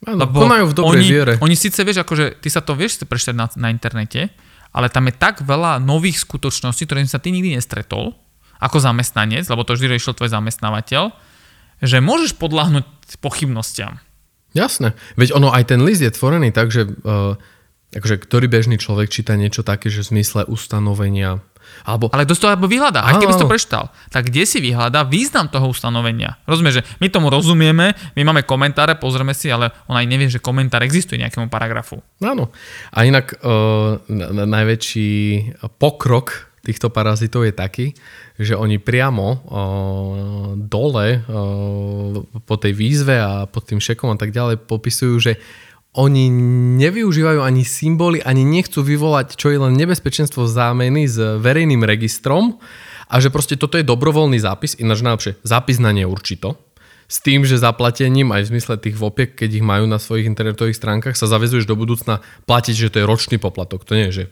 Áno, 0.07 0.25
Lebo 0.25 0.49
konajú 0.49 0.73
v 0.73 0.75
dobrej 0.75 1.03
oni, 1.05 1.09
viere. 1.13 1.33
Oni 1.45 1.57
síce 1.59 1.85
vieš, 1.85 2.01
akože 2.01 2.41
ty 2.41 2.49
sa 2.49 2.65
to 2.65 2.73
vieš 2.73 3.05
prečítať 3.05 3.37
na, 3.37 3.47
na 3.61 3.69
internete, 3.69 4.33
ale 4.73 4.89
tam 4.89 5.11
je 5.11 5.15
tak 5.15 5.45
veľa 5.45 5.83
nových 5.83 6.25
skutočností, 6.25 6.89
ktorým 6.89 7.11
sa 7.11 7.21
ty 7.21 7.35
nikdy 7.35 7.59
nestretol, 7.59 8.17
ako 8.61 8.77
zamestnanec, 8.81 9.45
lebo 9.49 9.65
to 9.65 9.77
vždy 9.77 9.97
riešil 9.97 10.17
tvoj 10.17 10.33
zamestnávateľ, 10.33 11.13
že 11.81 11.99
môžeš 12.01 12.37
podľahnúť 12.37 12.85
pochybnostiam. 13.21 14.01
Jasné. 14.53 14.97
Veď 15.17 15.37
ono 15.37 15.49
aj 15.53 15.73
ten 15.73 15.81
list 15.85 16.05
je 16.05 16.13
tvorený 16.13 16.53
tak, 16.53 16.69
že 16.75 16.85
uh, 16.85 17.39
akože 17.95 18.17
ktorý 18.23 18.47
bežný 18.47 18.77
človek 18.79 19.11
číta 19.11 19.35
niečo 19.35 19.67
také, 19.67 19.91
že 19.91 20.07
v 20.07 20.19
zmysle 20.19 20.47
ustanovenia 20.47 21.43
alebo... 21.87 22.13
Ale 22.13 22.29
kto 22.29 22.35
to 22.37 22.47
alebo 22.49 22.67
vyhľadá, 22.67 23.05
aj 23.07 23.21
keby 23.21 23.33
si 23.33 23.43
to 23.43 23.51
prečítal, 23.51 23.85
tak 24.09 24.29
kde 24.29 24.43
si 24.45 24.59
vyhľadá 24.61 25.07
význam 25.07 25.47
toho 25.49 25.71
ustanovenia? 25.71 26.41
Rozumieš, 26.45 26.83
že 26.83 26.87
my 26.99 27.07
tomu 27.09 27.29
rozumieme, 27.29 27.93
my 28.17 28.23
máme 28.25 28.43
komentáre, 28.45 28.97
pozrieme 28.97 29.37
si, 29.37 29.53
ale 29.53 29.73
on 29.89 29.97
aj 29.97 30.07
nevie, 30.09 30.29
že 30.29 30.43
komentár 30.43 30.85
existuje 30.85 31.21
nejakému 31.21 31.53
paragrafu. 31.53 32.01
Áno. 32.21 32.53
A 32.93 33.05
inak 33.05 33.37
uh, 33.41 34.01
najväčší 34.45 35.11
pokrok 35.81 36.51
týchto 36.61 36.93
parazitov 36.93 37.49
je 37.49 37.55
taký, 37.57 37.87
že 38.37 38.53
oni 38.53 38.77
priamo 38.77 39.27
uh, 39.29 39.39
dole 40.57 41.09
uh, 41.21 41.23
po 42.45 42.55
tej 42.61 42.73
výzve 42.77 43.17
a 43.17 43.49
pod 43.49 43.65
tým 43.65 43.81
šekom 43.81 44.13
a 44.13 44.21
tak 44.21 44.33
ďalej 44.33 44.65
popisujú, 44.69 45.15
že 45.21 45.33
oni 45.91 46.31
nevyužívajú 46.79 47.43
ani 47.43 47.67
symboly, 47.67 48.23
ani 48.23 48.47
nechcú 48.47 48.79
vyvolať 48.87 49.35
čo 49.35 49.51
je 49.51 49.59
len 49.59 49.75
nebezpečenstvo 49.75 50.47
zámeny 50.47 51.11
s 51.11 51.19
verejným 51.19 51.83
registrom 51.83 52.63
a 53.11 53.19
že 53.19 53.35
proste 53.35 53.59
toto 53.59 53.75
je 53.75 53.83
dobrovoľný 53.83 54.39
zápis, 54.39 54.79
ináč 54.79 55.03
najlepšie, 55.03 55.43
zápis 55.43 55.83
na 55.83 55.91
neurčito, 55.91 56.55
s 57.11 57.19
tým, 57.19 57.43
že 57.43 57.59
zaplatením 57.59 58.31
aj 58.31 58.47
v 58.47 58.51
zmysle 58.55 58.79
tých 58.79 58.95
vopiek, 58.95 59.35
keď 59.35 59.59
ich 59.59 59.67
majú 59.67 59.91
na 59.91 59.99
svojich 59.99 60.31
internetových 60.31 60.79
stránkach, 60.79 61.19
sa 61.19 61.27
zavezuješ 61.27 61.67
do 61.67 61.75
budúcna 61.75 62.23
platiť, 62.47 62.75
že 62.87 62.91
to 62.95 63.03
je 63.03 63.09
ročný 63.11 63.43
poplatok. 63.43 63.83
To 63.83 63.99
nie 63.99 64.15
je, 64.15 64.15
že 64.15 64.25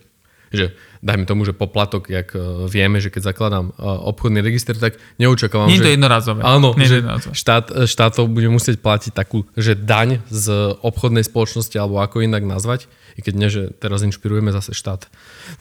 že 0.52 0.74
dajme 1.04 1.24
tomu, 1.28 1.46
že 1.46 1.54
poplatok, 1.54 2.10
jak 2.10 2.34
e, 2.34 2.66
vieme, 2.66 2.98
že 2.98 3.12
keď 3.12 3.30
zakladám 3.34 3.70
e, 3.70 3.72
obchodný 3.82 4.42
register, 4.42 4.74
tak 4.74 4.98
neočakávam, 5.20 5.70
Nie 5.70 5.78
je 5.78 5.86
to 5.86 5.94
jednorazové. 5.94 6.40
Áno, 6.42 6.74
Nie 6.74 6.88
že 6.90 6.98
štát, 7.34 7.70
e, 7.70 7.86
štátov 7.86 8.26
bude 8.26 8.50
musieť 8.50 8.82
platiť 8.82 9.12
takú, 9.14 9.46
že 9.54 9.78
daň 9.78 10.24
z 10.32 10.74
obchodnej 10.82 11.22
spoločnosti, 11.22 11.76
alebo 11.78 12.02
ako 12.02 12.26
inak 12.26 12.42
nazvať, 12.42 12.90
i 13.14 13.22
keď 13.22 13.34
nie, 13.34 13.48
že 13.50 13.70
teraz 13.78 14.02
inšpirujeme 14.02 14.50
zase 14.50 14.74
štát. 14.74 15.06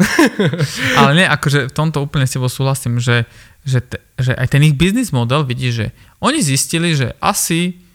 Ale 0.99 1.11
nie, 1.13 1.27
akože 1.27 1.69
v 1.69 1.73
tomto 1.73 2.01
úplne 2.01 2.25
s 2.25 2.33
tebou 2.33 2.49
súhlasím, 2.49 2.97
že, 2.97 3.29
že, 3.67 3.83
te, 3.83 4.01
že 4.17 4.33
aj 4.33 4.47
ten 4.49 4.65
ich 4.65 4.73
biznis 4.73 5.13
model 5.13 5.45
vidí, 5.45 5.69
že 5.69 5.93
oni 6.17 6.41
zistili, 6.41 6.97
že 6.97 7.13
asi 7.21 7.86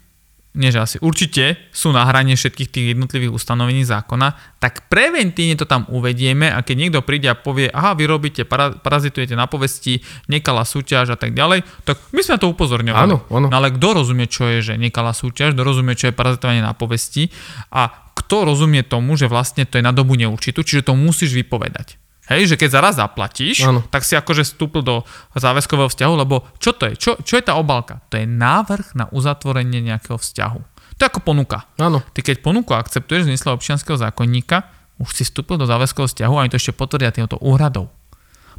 nie 0.53 0.69
že 0.69 0.85
asi, 0.85 0.97
určite 1.01 1.57
sú 1.73 1.97
na 1.97 2.05
hrane 2.05 2.37
všetkých 2.37 2.69
tých 2.69 2.87
jednotlivých 2.93 3.33
ustanovení 3.33 3.89
zákona, 3.89 4.61
tak 4.61 4.85
preventívne 4.93 5.57
to 5.57 5.65
tam 5.65 5.89
uvedieme 5.89 6.53
a 6.53 6.61
keď 6.61 6.77
niekto 6.77 7.01
príde 7.01 7.33
a 7.33 7.37
povie, 7.37 7.73
aha, 7.73 7.97
vy 7.97 8.05
robíte, 8.05 8.45
para, 8.45 8.77
parazitujete 8.77 9.33
na 9.33 9.49
povesti, 9.49 10.05
nekalá 10.29 10.69
súťaž 10.69 11.17
a 11.17 11.19
tak 11.19 11.33
ďalej, 11.33 11.65
tak 11.89 11.97
my 12.13 12.21
sme 12.21 12.37
to 12.37 12.53
upozorňovali. 12.53 13.09
Áno, 13.09 13.25
áno. 13.33 13.49
No 13.49 13.57
ale 13.57 13.73
kto 13.73 14.05
rozumie, 14.05 14.29
čo 14.29 14.45
je, 14.45 14.61
že 14.61 14.75
nekalá 14.77 15.17
súťaž, 15.17 15.57
kto 15.57 15.65
rozumie, 15.65 15.97
čo 15.97 16.13
je 16.13 16.15
parazitovanie 16.17 16.61
na 16.61 16.77
povesti 16.77 17.33
a 17.73 18.13
kto 18.13 18.45
rozumie 18.45 18.85
tomu, 18.85 19.17
že 19.17 19.33
vlastne 19.33 19.65
to 19.65 19.81
je 19.81 19.85
na 19.85 19.97
dobu 19.97 20.21
neurčitú, 20.21 20.61
čiže 20.61 20.93
to 20.93 20.93
musíš 20.93 21.33
vypovedať. 21.33 22.02
Hej, 22.33 22.55
že 22.55 22.57
keď 22.57 22.69
zaraz 22.73 22.95
zaplatíš, 22.97 23.69
Áno. 23.69 23.85
tak 23.93 24.09
si 24.09 24.17
akože 24.17 24.49
vstúpil 24.49 24.81
do 24.81 25.05
záväzkového 25.37 25.93
vzťahu, 25.93 26.15
lebo 26.17 26.49
čo 26.57 26.73
to 26.73 26.89
je? 26.89 26.97
Čo, 26.97 27.11
čo 27.21 27.37
je 27.37 27.45
tá 27.45 27.61
obálka? 27.61 28.01
To 28.09 28.17
je 28.17 28.25
návrh 28.25 28.97
na 28.97 29.07
uzatvorenie 29.13 29.85
nejakého 29.85 30.17
vzťahu. 30.17 30.61
To 30.97 31.01
je 31.05 31.09
ako 31.09 31.21
ponuka. 31.21 31.69
Áno. 31.77 32.01
Ty 32.17 32.21
keď 32.25 32.41
ponuku 32.41 32.73
akceptuješ 32.73 33.29
v 33.29 33.37
zmysle 33.37 33.53
občianského 33.53 34.01
zákonníka, 34.01 34.65
už 35.01 35.13
si 35.13 35.23
vstúpil 35.29 35.61
do 35.61 35.69
záväzkového 35.69 36.09
vzťahu 36.09 36.35
a 36.37 36.41
oni 36.47 36.53
to 36.53 36.61
ešte 36.61 36.73
potvrdia 36.77 37.13
týmto 37.13 37.37
úhradou. 37.43 37.91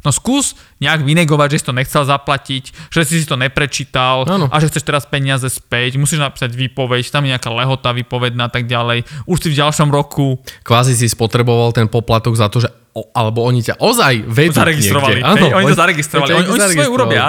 No 0.04 0.12
skús 0.12 0.52
nejak 0.78 1.00
vynegovať, 1.00 1.48
že 1.50 1.58
si 1.58 1.66
to 1.66 1.72
nechcel 1.72 2.04
zaplatiť, 2.04 2.92
že 2.92 3.00
si 3.02 3.18
si 3.18 3.26
to 3.26 3.34
neprečítal 3.34 4.28
Áno. 4.28 4.46
a 4.46 4.56
že 4.60 4.68
chceš 4.68 4.84
teraz 4.84 5.04
peniaze 5.04 5.48
späť, 5.48 5.96
musíš 5.96 6.20
napísať 6.20 6.52
výpoveď, 6.52 7.08
tam 7.08 7.24
je 7.24 7.32
nejaká 7.32 7.48
lehota 7.48 7.90
výpovedná 7.90 8.46
a 8.46 8.52
tak 8.52 8.68
ďalej. 8.68 9.08
Už 9.24 9.36
si 9.40 9.48
v 9.48 9.58
ďalšom 9.58 9.88
roku 9.88 10.36
Kvázi 10.60 10.92
si 10.92 11.08
spotreboval 11.08 11.72
ten 11.72 11.88
poplatok 11.88 12.36
za 12.36 12.52
to, 12.52 12.60
že 12.60 12.68
o, 12.92 13.08
alebo 13.10 13.42
oni 13.42 13.64
ťa 13.64 13.80
ozaj 13.80 14.28
vedú 14.28 14.54
Zaregistrovali, 14.54 15.18
niekde. 15.18 15.40
hej, 15.40 15.52
oni 15.52 15.66
to 15.66 15.76
zaregistrovali. 15.76 16.30
Oni- 16.36 16.48
oni 16.48 16.60
si 16.60 16.76
svoje 16.76 16.90
urobia. 16.92 17.24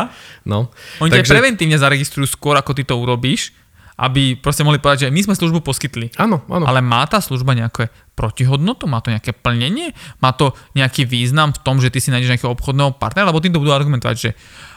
No. 0.45 0.69
Oni 0.99 1.09
ťa 1.09 1.25
preventívne 1.25 1.79
zaregistrujú 1.79 2.27
skôr, 2.27 2.53
ako 2.53 2.75
ty 2.75 2.83
to 2.83 2.93
urobíš, 2.93 3.49
aby 3.95 4.35
proste 4.35 4.67
mohli 4.67 4.83
povedať, 4.83 5.07
že 5.07 5.13
my 5.15 5.21
sme 5.23 5.39
službu 5.39 5.63
poskytli. 5.63 6.11
Áno, 6.19 6.43
áno. 6.51 6.67
Ale 6.67 6.83
má 6.83 7.07
tá 7.07 7.23
služba 7.23 7.55
nejaké 7.55 7.87
protihodnotu? 8.15 8.91
Má 8.91 8.99
to 8.99 9.15
nejaké 9.15 9.31
plnenie? 9.31 9.95
Má 10.19 10.35
to 10.35 10.51
nejaký 10.75 11.07
význam 11.07 11.55
v 11.55 11.59
tom, 11.63 11.79
že 11.79 11.87
ty 11.91 12.03
si 12.03 12.11
nájdeš 12.11 12.35
nejakého 12.35 12.51
obchodného 12.51 12.99
partnera? 12.99 13.31
Lebo 13.31 13.39
týmto 13.39 13.63
budú 13.63 13.71
argumentovať, 13.71 14.15
že 14.15 14.29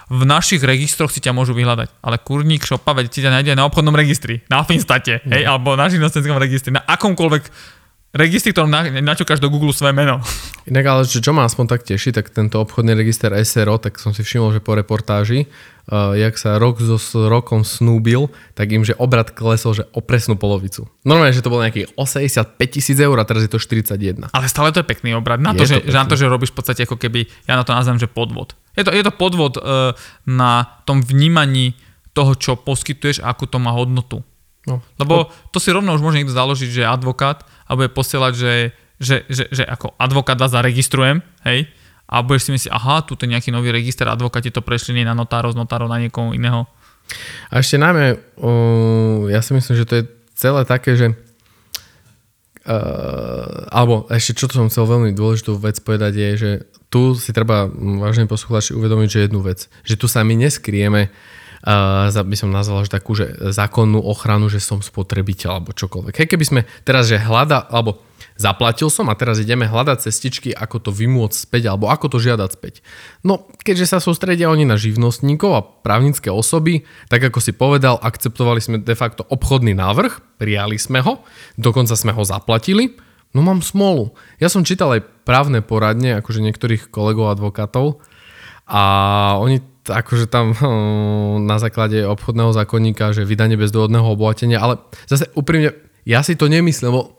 v 0.09 0.23
našich 0.25 0.63
registroch 0.65 1.13
si 1.13 1.21
ťa 1.21 1.37
môžu 1.37 1.53
vyhľadať. 1.53 2.01
Ale 2.01 2.23
kurník 2.23 2.65
šopa, 2.65 2.97
veď 2.97 3.07
si 3.11 3.21
ťa 3.21 3.35
nájde 3.35 3.51
aj 3.55 3.59
na 3.59 3.67
obchodnom 3.69 3.93
registri, 3.93 4.41
na 4.49 4.65
Finstate, 4.65 5.21
hej, 5.21 5.45
alebo 5.45 5.77
na 5.77 5.91
živnostenskom 5.91 6.39
registri, 6.41 6.73
na 6.73 6.81
akomkoľvek 6.87 7.77
registri, 8.17 8.57
ktorom 8.57 8.73
na, 8.73 8.89
načukáš 9.05 9.37
do 9.37 9.53
Google 9.53 9.77
svoje 9.77 9.93
meno. 9.93 10.25
Inak 10.65 10.85
ale 10.89 11.03
čo, 11.05 11.21
čo 11.21 11.37
ma 11.37 11.45
aspoň 11.45 11.65
tak 11.69 11.85
teší, 11.85 12.17
tak 12.17 12.33
tento 12.33 12.57
obchodný 12.57 12.97
register 12.97 13.37
SRO, 13.45 13.77
tak 13.77 14.01
som 14.01 14.17
si 14.17 14.25
všimol, 14.25 14.57
že 14.57 14.65
po 14.65 14.73
reportáži, 14.73 15.45
uh, 15.89 16.15
jak 16.15 16.37
sa 16.37 16.61
rok 16.61 16.79
so 16.79 17.01
s 17.01 17.17
rokom 17.17 17.65
snúbil, 17.65 18.29
tak 18.53 18.71
im, 18.71 18.85
že 18.85 18.95
obrad 18.97 19.33
klesol, 19.33 19.75
že 19.75 19.85
o 19.97 20.01
presnú 20.05 20.37
polovicu. 20.37 20.87
Normálne, 21.03 21.33
že 21.33 21.43
to 21.43 21.51
bolo 21.51 21.65
nejakých 21.65 21.93
85 21.97 22.61
tisíc 22.69 22.99
eur 23.01 23.17
a 23.17 23.25
teraz 23.25 23.45
je 23.45 23.51
to 23.51 23.59
41. 23.61 24.29
Ale 24.31 24.47
stále 24.47 24.71
to 24.71 24.85
je 24.85 24.87
pekný 24.87 25.17
obrad. 25.17 25.41
Na 25.41 25.57
Je 25.57 25.65
to, 25.65 25.67
že, 25.67 25.77
to 25.83 25.91
že 25.91 25.97
na 25.97 26.07
to, 26.07 26.15
že 26.15 26.27
robíš 26.29 26.53
v 26.53 26.57
podstate 26.61 26.85
ako 26.85 27.01
keby, 27.01 27.27
ja 27.49 27.57
na 27.57 27.65
to 27.65 27.73
nazvem, 27.73 27.97
že 27.97 28.07
podvod. 28.07 28.55
Je 28.77 28.85
to, 28.87 28.93
je 28.93 29.03
to 29.03 29.13
podvod 29.13 29.59
uh, 29.59 29.97
na 30.29 30.83
tom 30.85 31.01
vnímaní 31.03 31.75
toho, 32.13 32.37
čo 32.37 32.59
poskytuješ 32.59 33.25
a 33.25 33.33
akú 33.33 33.49
to 33.49 33.59
má 33.63 33.73
hodnotu. 33.73 34.21
No. 34.69 34.85
Lebo 35.01 35.33
to 35.49 35.59
si 35.63 35.73
rovno 35.73 35.97
už 35.97 36.05
môže 36.05 36.21
niekto 36.21 36.37
založiť, 36.37 36.69
že 36.69 36.83
je 36.85 36.89
advokát 36.89 37.49
a 37.65 37.73
bude 37.73 37.89
posielať, 37.89 38.33
že, 38.37 38.53
že, 39.01 39.17
že, 39.33 39.45
že 39.49 39.65
ako 39.65 39.97
advokát 39.97 40.37
vás 40.37 40.53
zaregistrujem, 40.53 41.25
hej, 41.49 41.71
a 42.09 42.25
budeš 42.25 42.49
si 42.49 42.51
myslieť, 42.57 42.73
aha, 42.73 43.05
tu 43.05 43.15
je 43.15 43.29
nejaký 43.29 43.53
nový 43.53 43.69
register, 43.69 44.09
advokáti 44.09 44.49
to 44.49 44.65
prešli 44.65 44.97
nie 44.97 45.05
na 45.05 45.13
notárov, 45.13 45.53
z 45.53 45.61
notárov 45.61 45.93
na 45.93 46.01
niekoho 46.01 46.33
iného. 46.33 46.65
A 47.53 47.61
ešte 47.61 47.77
najmä, 47.77 48.17
ja 49.29 49.41
si 49.45 49.53
myslím, 49.53 49.75
že 49.77 49.89
to 49.89 49.95
je 50.01 50.05
celé 50.35 50.65
také, 50.65 50.97
že 50.97 51.15
Uh, 52.69 53.65
alebo 53.73 54.05
ešte 54.13 54.45
čo 54.45 54.53
som 54.53 54.69
chcel 54.69 54.85
veľmi 54.85 55.17
dôležitú 55.17 55.57
vec 55.57 55.81
povedať 55.81 56.13
je, 56.13 56.31
že 56.37 56.51
tu 56.93 57.17
si 57.17 57.33
treba, 57.33 57.65
vážne 57.73 58.29
poslucháči, 58.29 58.77
uvedomiť, 58.77 59.09
že 59.09 59.25
jednu 59.25 59.41
vec, 59.41 59.73
že 59.89 59.97
tu 59.97 60.05
sa 60.05 60.21
my 60.21 60.37
neskrieme 60.37 61.09
uh, 61.09 61.13
by 61.65 62.37
som 62.39 62.55
nazval, 62.55 62.87
že 62.87 62.95
takú 62.95 63.19
že 63.19 63.35
zákonnú 63.51 63.99
ochranu, 64.03 64.47
že 64.47 64.63
som 64.63 64.79
spotrebiteľ 64.79 65.59
alebo 65.59 65.75
čokoľvek. 65.75 66.15
Hej, 66.25 66.29
keby 66.31 66.45
sme 66.47 66.61
teraz, 66.87 67.11
že 67.11 67.19
hľada, 67.19 67.67
alebo 67.67 68.03
zaplatil 68.39 68.87
som 68.87 69.11
a 69.11 69.19
teraz 69.19 69.43
ideme 69.43 69.67
hľadať 69.67 70.07
cestičky, 70.07 70.55
ako 70.55 70.79
to 70.79 70.91
vymôcť 70.95 71.35
späť 71.35 71.75
alebo 71.75 71.91
ako 71.91 72.07
to 72.15 72.19
žiadať 72.23 72.51
späť. 72.55 72.75
No, 73.27 73.51
keďže 73.67 73.91
sa 73.91 73.99
sústredia 73.99 74.51
oni 74.51 74.63
na 74.63 74.79
živnostníkov 74.79 75.51
a 75.55 75.67
právnické 75.67 76.31
osoby, 76.31 76.87
tak 77.11 77.27
ako 77.27 77.43
si 77.43 77.51
povedal, 77.51 77.99
akceptovali 77.99 78.63
sme 78.63 78.77
de 78.79 78.95
facto 78.95 79.27
obchodný 79.27 79.75
návrh, 79.75 80.39
prijali 80.39 80.79
sme 80.79 81.03
ho, 81.03 81.27
dokonca 81.59 81.99
sme 81.99 82.15
ho 82.15 82.23
zaplatili, 82.23 82.95
no 83.35 83.43
mám 83.43 83.59
smolu. 83.59 84.15
Ja 84.39 84.47
som 84.47 84.63
čítal 84.63 84.95
aj 84.99 85.03
právne 85.27 85.59
poradne, 85.59 86.23
akože 86.23 86.39
niektorých 86.39 86.95
kolegov 86.95 87.35
advokátov 87.35 87.99
a 88.71 88.83
oni 89.43 89.63
akože 89.89 90.27
tam 90.27 90.53
hm, 90.55 91.45
na 91.45 91.57
základe 91.57 92.01
obchodného 92.03 92.53
zákonníka, 92.53 93.11
že 93.11 93.25
vydanie 93.25 93.55
bez 93.55 93.69
dôvodného 93.71 94.07
obohatenia, 94.07 94.59
ale 94.59 94.79
zase 95.05 95.29
úprimne, 95.33 95.73
ja 96.05 96.21
si 96.21 96.35
to 96.35 96.47
nemyslím, 96.47 96.89
lebo 96.89 97.19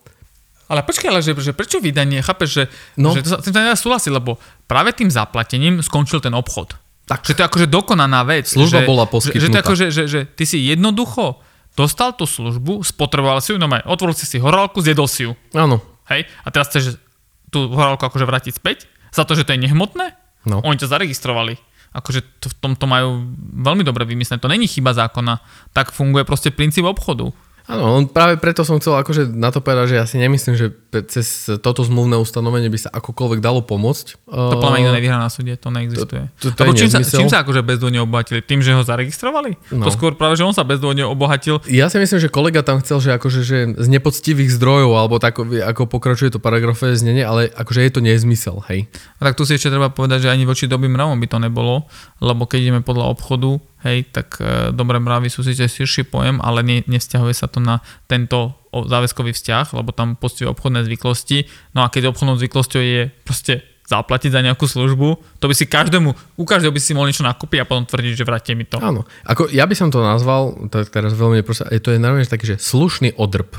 Ale 0.70 0.86
počkaj, 0.86 1.10
ale 1.10 1.22
že, 1.22 1.34
že 1.34 1.52
prečo 1.52 1.82
vydanie? 1.82 2.22
Chápeš, 2.22 2.50
že, 2.50 2.64
No. 2.94 3.14
že 3.14 3.26
tým 3.26 3.54
sa 3.54 3.62
nedá 3.64 3.74
súhlasiť, 3.74 4.12
lebo 4.14 4.38
práve 4.66 4.94
tým 4.94 5.10
zaplatením 5.10 5.82
skončil 5.82 6.22
ten 6.22 6.32
obchod. 6.32 6.78
Tak. 7.10 7.26
Že 7.26 7.34
to 7.34 7.42
je 7.42 7.48
akože 7.50 7.68
dokonaná 7.68 8.22
vec. 8.22 8.46
Služba 8.46 8.82
že, 8.82 8.86
bola 8.86 9.10
Že, 9.10 9.10
že 9.10 9.18
to 9.18 9.18
je 9.18 9.34
poskytnutá. 9.34 9.60
ako, 9.66 9.74
že, 9.74 9.86
že, 9.90 10.04
že 10.06 10.20
ty 10.30 10.46
si 10.46 10.62
jednoducho 10.62 11.42
dostal 11.74 12.14
tú 12.14 12.30
službu, 12.30 12.86
spotreboval 12.86 13.42
si 13.42 13.50
ju, 13.50 13.58
no 13.58 13.66
maj, 13.66 13.82
otvoril 13.90 14.14
si 14.14 14.30
si 14.30 14.38
horálku, 14.38 14.78
zjedol 14.78 15.10
si 15.10 15.26
ju. 15.26 15.34
áno, 15.58 15.82
Hej? 16.06 16.30
A 16.42 16.48
teraz 16.54 16.70
chceš 16.70 17.02
tú 17.50 17.66
horálku 17.70 18.06
akože 18.06 18.30
vrátiť 18.30 18.54
späť? 18.54 18.86
Za 19.10 19.26
to, 19.26 19.34
že 19.34 19.50
to 19.50 19.58
je 19.58 19.62
nehmotné? 19.66 20.14
No. 20.46 20.62
Oni 20.62 20.78
ťa 20.78 20.86
zaregistrovali. 20.86 21.58
Akože 21.90 22.22
to, 22.38 22.54
v 22.54 22.56
tomto 22.62 22.86
majú 22.86 23.34
veľmi 23.66 23.82
dobre 23.82 24.06
vymyslené. 24.06 24.38
To 24.38 24.52
není 24.52 24.70
chyba 24.70 24.94
zákona. 24.94 25.42
Tak 25.74 25.90
funguje 25.92 26.22
proste 26.26 26.54
princíp 26.54 26.86
obchodu. 26.86 27.34
Áno, 27.70 28.02
on 28.02 28.10
práve 28.10 28.42
preto 28.42 28.66
som 28.66 28.82
chcel 28.82 28.98
akože 28.98 29.30
na 29.30 29.54
to 29.54 29.62
povedať, 29.62 29.94
že 29.94 29.96
ja 30.02 30.06
si 30.10 30.18
nemyslím, 30.18 30.58
že 30.58 30.74
cez 31.06 31.46
toto 31.62 31.86
zmluvné 31.86 32.18
ustanovenie 32.18 32.66
by 32.66 32.82
sa 32.82 32.90
akokoľvek 32.90 33.46
dalo 33.46 33.62
pomôcť. 33.62 34.26
To 34.26 34.58
podľa 34.58 34.72
mňa 34.74 34.80
nikto 34.82 34.98
nevyhrá 34.98 35.18
na 35.22 35.30
súde, 35.30 35.54
to 35.54 35.70
neexistuje. 35.70 36.34
To- 36.42 36.50
to- 36.50 36.54
to 36.58 36.62
Lebo 36.66 36.74
čím, 36.74 36.90
sa, 36.90 37.06
čím 37.06 37.30
sa 37.30 37.46
akože 37.46 37.62
bezdôvodne 37.62 38.02
obohatili? 38.02 38.42
Tým, 38.42 38.66
že 38.66 38.74
ho 38.74 38.82
zaregistrovali? 38.82 39.54
No. 39.70 39.86
To 39.86 39.94
skôr 39.94 40.18
práve, 40.18 40.42
že 40.42 40.50
on 40.50 40.58
sa 40.58 40.66
bezdôvodne 40.66 41.06
obohatil. 41.06 41.62
Ja 41.70 41.94
si 41.94 42.02
myslím, 42.02 42.18
že 42.18 42.34
kolega 42.34 42.66
tam 42.66 42.82
chcel, 42.82 43.06
že 43.06 43.14
akože 43.14 43.40
že 43.46 43.58
z 43.78 43.88
nepoctivých 43.88 44.50
zdrojov, 44.50 44.90
alebo 44.98 45.22
tak, 45.22 45.38
ako 45.38 45.86
pokračuje 45.86 46.34
to 46.34 46.42
paragrafové 46.42 46.98
znenie, 46.98 47.22
ale 47.22 47.54
akože 47.54 47.86
je 47.86 47.92
to 47.94 48.02
nezmysel, 48.02 48.66
hej. 48.66 48.90
A 49.22 49.30
tak 49.30 49.38
tu 49.38 49.46
si 49.46 49.54
ešte 49.54 49.70
treba 49.70 49.94
povedať, 49.94 50.26
že 50.26 50.34
ani 50.34 50.50
voči 50.50 50.66
dobrým 50.66 50.98
mravom 50.98 51.22
by 51.22 51.28
to 51.30 51.38
nebolo, 51.38 51.86
lebo 52.18 52.50
keď 52.50 52.60
ideme 52.66 52.82
podľa 52.82 53.14
obchodu, 53.14 53.62
hej, 53.88 54.08
tak 54.12 54.40
e, 54.40 54.72
dobré 54.76 55.00
mravy 55.00 55.32
sú 55.32 55.44
síce 55.46 55.66
širší 55.66 56.08
pojem, 56.08 56.40
ale 56.44 56.64
ne, 56.64 56.78
nevzťahuje 56.88 57.34
sa 57.36 57.48
to 57.48 57.64
na 57.64 57.80
tento 58.10 58.56
záväzkový 58.74 59.34
vzťah, 59.34 59.74
lebo 59.76 59.90
tam 59.96 60.14
postihuje 60.14 60.52
obchodné 60.54 60.86
zvyklosti. 60.86 61.50
No 61.74 61.82
a 61.84 61.90
keď 61.90 62.14
obchodnou 62.14 62.38
zvyklosťou 62.38 62.82
je 62.82 63.02
proste 63.26 63.66
zaplatiť 63.90 64.30
za 64.30 64.46
nejakú 64.46 64.70
službu, 64.70 65.42
to 65.42 65.50
by 65.50 65.56
si 65.58 65.66
každému, 65.66 66.14
u 66.38 66.46
každého 66.46 66.70
by 66.70 66.78
si 66.78 66.94
mohol 66.94 67.10
niečo 67.10 67.26
nakúpiť 67.26 67.66
a 67.66 67.70
potom 67.70 67.90
tvrdiť, 67.90 68.14
že 68.14 68.28
vráte 68.28 68.54
mi 68.54 68.62
to. 68.70 68.78
Áno. 68.78 69.02
Ako, 69.26 69.50
ja 69.50 69.66
by 69.66 69.74
som 69.74 69.90
to 69.90 70.06
nazval, 70.06 70.70
tak 70.70 70.94
teraz 70.94 71.18
veľmi 71.18 71.42
neproste, 71.42 71.66
je 71.74 71.82
to 71.82 71.90
je 71.90 71.98
že 71.98 72.30
taký, 72.30 72.46
že 72.54 72.62
slušný 72.62 73.18
odrb. 73.18 73.50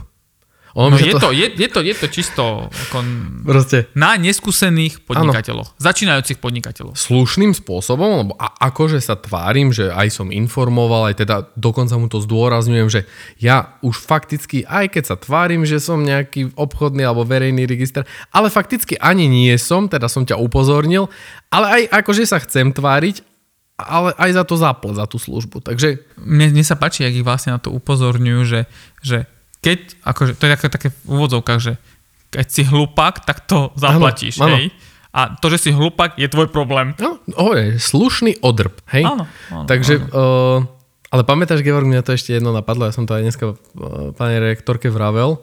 Ono, 0.78 0.94
No 0.94 1.02
je 1.02 1.14
to, 1.18 1.34
je, 1.34 1.46
je, 1.50 1.68
to, 1.68 1.80
je 1.82 1.94
to 1.98 2.06
čisto 2.06 2.42
ako 2.70 3.02
Proste 3.42 3.90
na 3.98 4.14
neskúsených 4.14 5.02
podnikateľoch, 5.02 5.74
začínajúcich 5.82 6.38
podnikateľov. 6.38 6.94
slušným 6.94 7.56
spôsobom, 7.56 8.08
lebo 8.22 8.32
a, 8.38 8.54
akože 8.70 9.02
sa 9.02 9.18
tvárim, 9.18 9.74
že 9.74 9.90
aj 9.90 10.14
som 10.14 10.30
informoval, 10.30 11.10
aj 11.10 11.16
teda 11.18 11.36
dokonca 11.58 11.98
mu 11.98 12.06
to 12.06 12.22
zdôrazňujem, 12.22 12.86
že 12.86 13.00
ja 13.42 13.74
už 13.82 13.98
fakticky, 13.98 14.62
aj 14.62 14.94
keď 14.94 15.04
sa 15.10 15.16
tvárim, 15.18 15.66
že 15.66 15.82
som 15.82 16.06
nejaký 16.06 16.54
obchodný 16.54 17.02
alebo 17.02 17.26
verejný 17.26 17.66
register, 17.66 18.06
ale 18.30 18.46
fakticky 18.46 18.94
ani 19.00 19.26
nie 19.26 19.54
som, 19.58 19.90
teda 19.90 20.06
som 20.06 20.22
ťa 20.22 20.38
upozornil, 20.38 21.10
ale 21.50 21.66
aj 21.66 21.82
akože 22.04 22.24
sa 22.28 22.38
chcem 22.38 22.70
tváriť, 22.70 23.26
ale 23.80 24.12
aj 24.20 24.30
za 24.36 24.44
to 24.44 24.54
zapl, 24.60 24.92
za 24.92 25.08
tú 25.08 25.16
službu. 25.16 25.64
Takže 25.64 26.04
Mne, 26.20 26.52
mne 26.52 26.60
sa 26.60 26.76
páči, 26.76 27.00
jak 27.00 27.16
ich 27.16 27.24
vlastne 27.24 27.56
na 27.56 27.60
to 27.64 27.72
upozorňujú, 27.72 28.40
že, 28.44 28.60
že 29.00 29.24
keď, 29.60 29.78
akože, 30.02 30.32
to 30.36 30.42
je 30.48 30.50
také, 30.56 30.66
také 30.72 30.88
v 30.92 31.08
úvodzovkách, 31.08 31.60
že 31.60 31.72
keď 32.30 32.46
si 32.48 32.62
hlupák, 32.64 33.26
tak 33.26 33.44
to 33.44 33.74
zaplatíš, 33.76 34.40
áno. 34.40 34.56
hej? 34.56 34.72
A 35.10 35.34
to, 35.34 35.50
že 35.50 35.68
si 35.68 35.70
hlupák, 35.74 36.14
je 36.14 36.30
tvoj 36.30 36.54
problém. 36.54 36.94
No, 37.02 37.18
hovorím, 37.34 37.76
slušný 37.76 38.38
odrb, 38.46 38.78
hej? 38.94 39.02
Áno, 39.02 39.26
áno, 39.50 39.66
Takže, 39.66 39.98
Uh, 40.10 40.62
ale 41.10 41.26
pamätáš, 41.26 41.66
Georg, 41.66 41.90
mňa 41.90 42.06
to 42.06 42.14
ešte 42.14 42.38
jedno 42.38 42.54
napadlo, 42.54 42.86
ja 42.86 42.94
som 42.94 43.02
to 43.02 43.18
aj 43.18 43.22
dneska 43.26 43.44
uh, 43.50 44.14
pani 44.14 44.38
rektorke 44.38 44.86
vravel, 44.86 45.42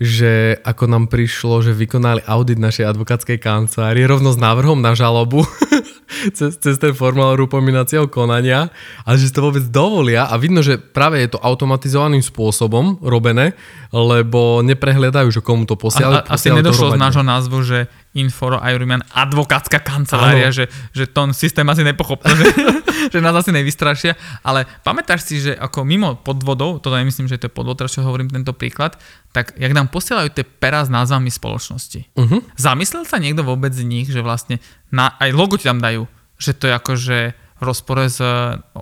že 0.00 0.56
ako 0.64 0.88
nám 0.88 1.04
prišlo, 1.12 1.60
že 1.60 1.76
vykonali 1.76 2.24
audit 2.24 2.56
našej 2.56 2.88
advokátskej 2.88 3.36
kancelárie 3.36 4.08
rovno 4.08 4.32
s 4.32 4.40
návrhom 4.40 4.80
na 4.80 4.96
žalobu 4.96 5.44
cez, 6.36 6.56
cez 6.56 6.80
ten 6.80 6.96
formál 6.96 7.36
rupomináciou 7.36 8.08
konania 8.08 8.72
a 9.04 9.10
že 9.20 9.28
to 9.28 9.44
vôbec 9.44 9.68
dovolia 9.68 10.24
a 10.24 10.40
vidno, 10.40 10.64
že 10.64 10.80
práve 10.80 11.20
je 11.20 11.36
to 11.36 11.38
automatizovaným 11.44 12.24
spôsobom 12.24 12.96
robené, 13.04 13.52
lebo 13.92 14.64
neprehľadajú, 14.64 15.28
že 15.36 15.44
komu 15.44 15.68
to 15.68 15.76
posielajú. 15.76 16.24
A, 16.24 16.32
a, 16.32 16.32
asi 16.32 16.48
nedošlo 16.48 16.96
z 16.96 17.00
nášho 17.00 17.20
názvu, 17.20 17.60
že 17.60 17.92
Inforo 18.10 18.58
Ironman 18.66 19.06
advokátska 19.14 19.78
kancelária, 19.86 20.50
že, 20.50 20.66
že 20.90 21.06
ten 21.06 21.30
systém 21.30 21.62
asi 21.70 21.86
nepochopil, 21.86 22.34
že, 22.34 22.46
že 23.14 23.18
nás 23.22 23.38
asi 23.38 23.54
nevystrašia, 23.54 24.18
ale 24.42 24.66
pamätáš 24.82 25.30
si, 25.30 25.38
že 25.38 25.54
ako 25.54 25.86
mimo 25.86 26.18
podvodov, 26.18 26.82
toto 26.82 26.98
nemyslím, 26.98 27.30
že 27.30 27.38
to 27.38 27.46
je 27.46 27.54
podvod, 27.54 27.78
teraz 27.78 27.94
čo 27.94 28.02
hovorím 28.02 28.26
tento 28.26 28.50
príklad, 28.50 28.98
tak 29.30 29.54
jak 29.54 29.70
nám 29.70 29.86
posielajú 29.94 30.34
tie 30.34 30.42
pera 30.42 30.82
s 30.82 30.90
názvami 30.90 31.30
spoločnosti. 31.30 32.10
Uh-huh. 32.18 32.42
Zamyslel 32.58 33.06
sa 33.06 33.22
niekto 33.22 33.46
vôbec 33.46 33.70
z 33.70 33.86
nich, 33.86 34.10
že 34.10 34.26
vlastne 34.26 34.58
na, 34.90 35.14
aj 35.22 35.30
logo 35.30 35.54
ti 35.54 35.70
tam 35.70 35.78
dajú, 35.78 36.10
že 36.34 36.50
to 36.58 36.66
je 36.66 36.74
akože 36.74 37.18
v 37.60 37.62
rozpore 37.62 38.08
s 38.08 38.18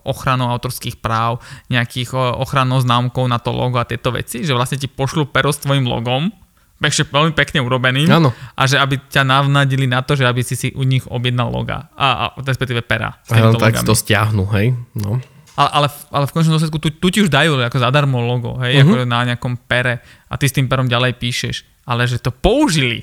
ochranou 0.07 0.55
autorských 0.55 1.03
práv, 1.03 1.43
nejakých 1.67 2.15
ochrannou 2.15 2.79
známkou 2.79 3.27
na 3.27 3.43
to 3.43 3.51
logo 3.51 3.83
a 3.83 3.85
tieto 3.85 4.15
veci, 4.15 4.47
že 4.47 4.55
vlastne 4.55 4.79
ti 4.79 4.87
pošlu 4.87 5.29
pero 5.29 5.51
s 5.51 5.59
tvojim 5.59 5.85
logom 5.85 6.31
ešte 6.79 7.11
veľmi 7.11 7.35
pekne 7.35 7.59
urobeným 7.59 8.07
ano. 8.07 8.31
a 8.55 8.63
že 8.71 8.79
aby 8.79 9.03
ťa 9.11 9.27
navnadili 9.27 9.91
na 9.91 10.07
to, 10.07 10.15
že 10.15 10.23
aby 10.23 10.47
si 10.47 10.55
si 10.55 10.69
u 10.79 10.87
nich 10.87 11.03
objednal 11.11 11.51
loga 11.51 11.91
a, 11.99 12.07
a 12.07 12.25
respektíve 12.39 12.87
pera. 12.87 13.19
A 13.27 13.51
tak 13.59 13.83
to 13.83 13.99
stiahnu, 13.99 14.47
hej. 14.55 14.79
No. 14.95 15.19
Ale, 15.59 15.71
ale, 15.75 15.89
ale 16.15 16.25
v 16.31 16.35
končnom 16.39 16.55
dôsledku 16.55 16.79
tu, 16.79 16.95
tu 16.95 17.07
ti 17.11 17.19
už 17.19 17.35
dajú 17.35 17.59
ako 17.59 17.83
zadarmo 17.83 18.23
logo, 18.23 18.63
hej, 18.63 18.79
uh-huh. 18.79 19.03
ako 19.03 19.11
na 19.11 19.27
nejakom 19.27 19.59
pere 19.67 19.99
a 20.31 20.39
ty 20.39 20.47
s 20.47 20.55
tým 20.55 20.71
perom 20.71 20.87
ďalej 20.87 21.19
píšeš. 21.19 21.67
Ale 21.83 22.07
že 22.07 22.23
to 22.23 22.31
použili. 22.31 23.03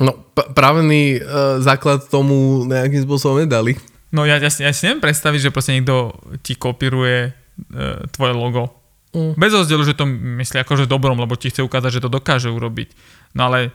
No, 0.00 0.16
p- 0.32 0.48
právny 0.56 1.20
uh, 1.20 1.60
základ 1.60 2.08
tomu 2.08 2.64
nejakým 2.64 3.04
spôsobom 3.04 3.44
nedali. 3.44 3.76
No 4.08 4.24
ja, 4.24 4.40
ja, 4.40 4.48
ja 4.48 4.72
si 4.72 4.82
neviem 4.88 5.04
predstaviť, 5.04 5.50
že 5.50 5.52
proste 5.52 5.76
niekto 5.76 6.16
ti 6.40 6.56
kopíruje 6.56 7.28
uh, 7.28 8.08
tvoje 8.08 8.32
logo 8.32 8.85
Mm. 9.16 9.32
Bez 9.32 9.56
rozdielu, 9.56 9.80
že 9.80 9.96
to 9.96 10.04
myslí 10.04 10.60
akože 10.60 10.84
dobrom, 10.84 11.16
lebo 11.16 11.40
ti 11.40 11.48
chce 11.48 11.64
ukázať, 11.64 11.90
že 11.96 12.04
to 12.04 12.12
dokáže 12.12 12.52
urobiť. 12.52 12.92
No 13.32 13.48
ale 13.48 13.72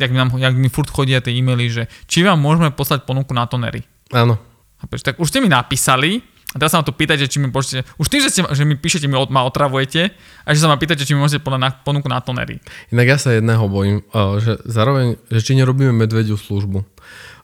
jak 0.00 0.08
mi, 0.08 0.16
nám, 0.16 0.32
jak 0.40 0.56
mi 0.56 0.72
furt 0.72 0.88
chodia 0.88 1.20
tie 1.20 1.36
e-maily, 1.36 1.68
že 1.68 1.82
či 2.08 2.24
vám 2.24 2.40
môžeme 2.40 2.72
poslať 2.72 3.04
ponuku 3.04 3.36
na 3.36 3.44
tonery. 3.44 3.84
Áno. 4.08 4.40
Tak 4.88 5.20
už 5.20 5.28
ste 5.28 5.44
mi 5.44 5.52
napísali, 5.52 6.24
a 6.54 6.56
teraz 6.56 6.72
sa 6.72 6.80
ma 6.80 6.86
to 6.86 6.96
pýtate, 6.96 7.28
či 7.28 7.42
mi 7.42 7.52
pošlete, 7.52 7.84
už 8.00 8.06
tým, 8.08 8.20
že, 8.24 8.30
ste, 8.32 8.40
že 8.46 8.64
mi 8.64 8.78
píšete, 8.78 9.04
mi 9.04 9.18
od, 9.20 9.28
ma 9.28 9.44
otravujete 9.44 10.16
a 10.44 10.48
že 10.54 10.64
sa 10.64 10.70
ma 10.70 10.80
pýtate, 10.80 11.04
či 11.04 11.12
mi 11.12 11.20
môžete 11.20 11.44
podať 11.44 11.60
na, 11.60 11.70
ponuku 11.72 12.08
na 12.08 12.24
tonery. 12.24 12.62
Inak 12.88 13.06
ja 13.06 13.18
sa 13.20 13.36
jedného 13.36 13.68
bojím, 13.68 14.00
že 14.40 14.64
zároveň, 14.64 15.20
že 15.28 15.40
či 15.44 15.58
nerobíme 15.60 15.92
medvediu 15.92 16.40
službu 16.40 16.86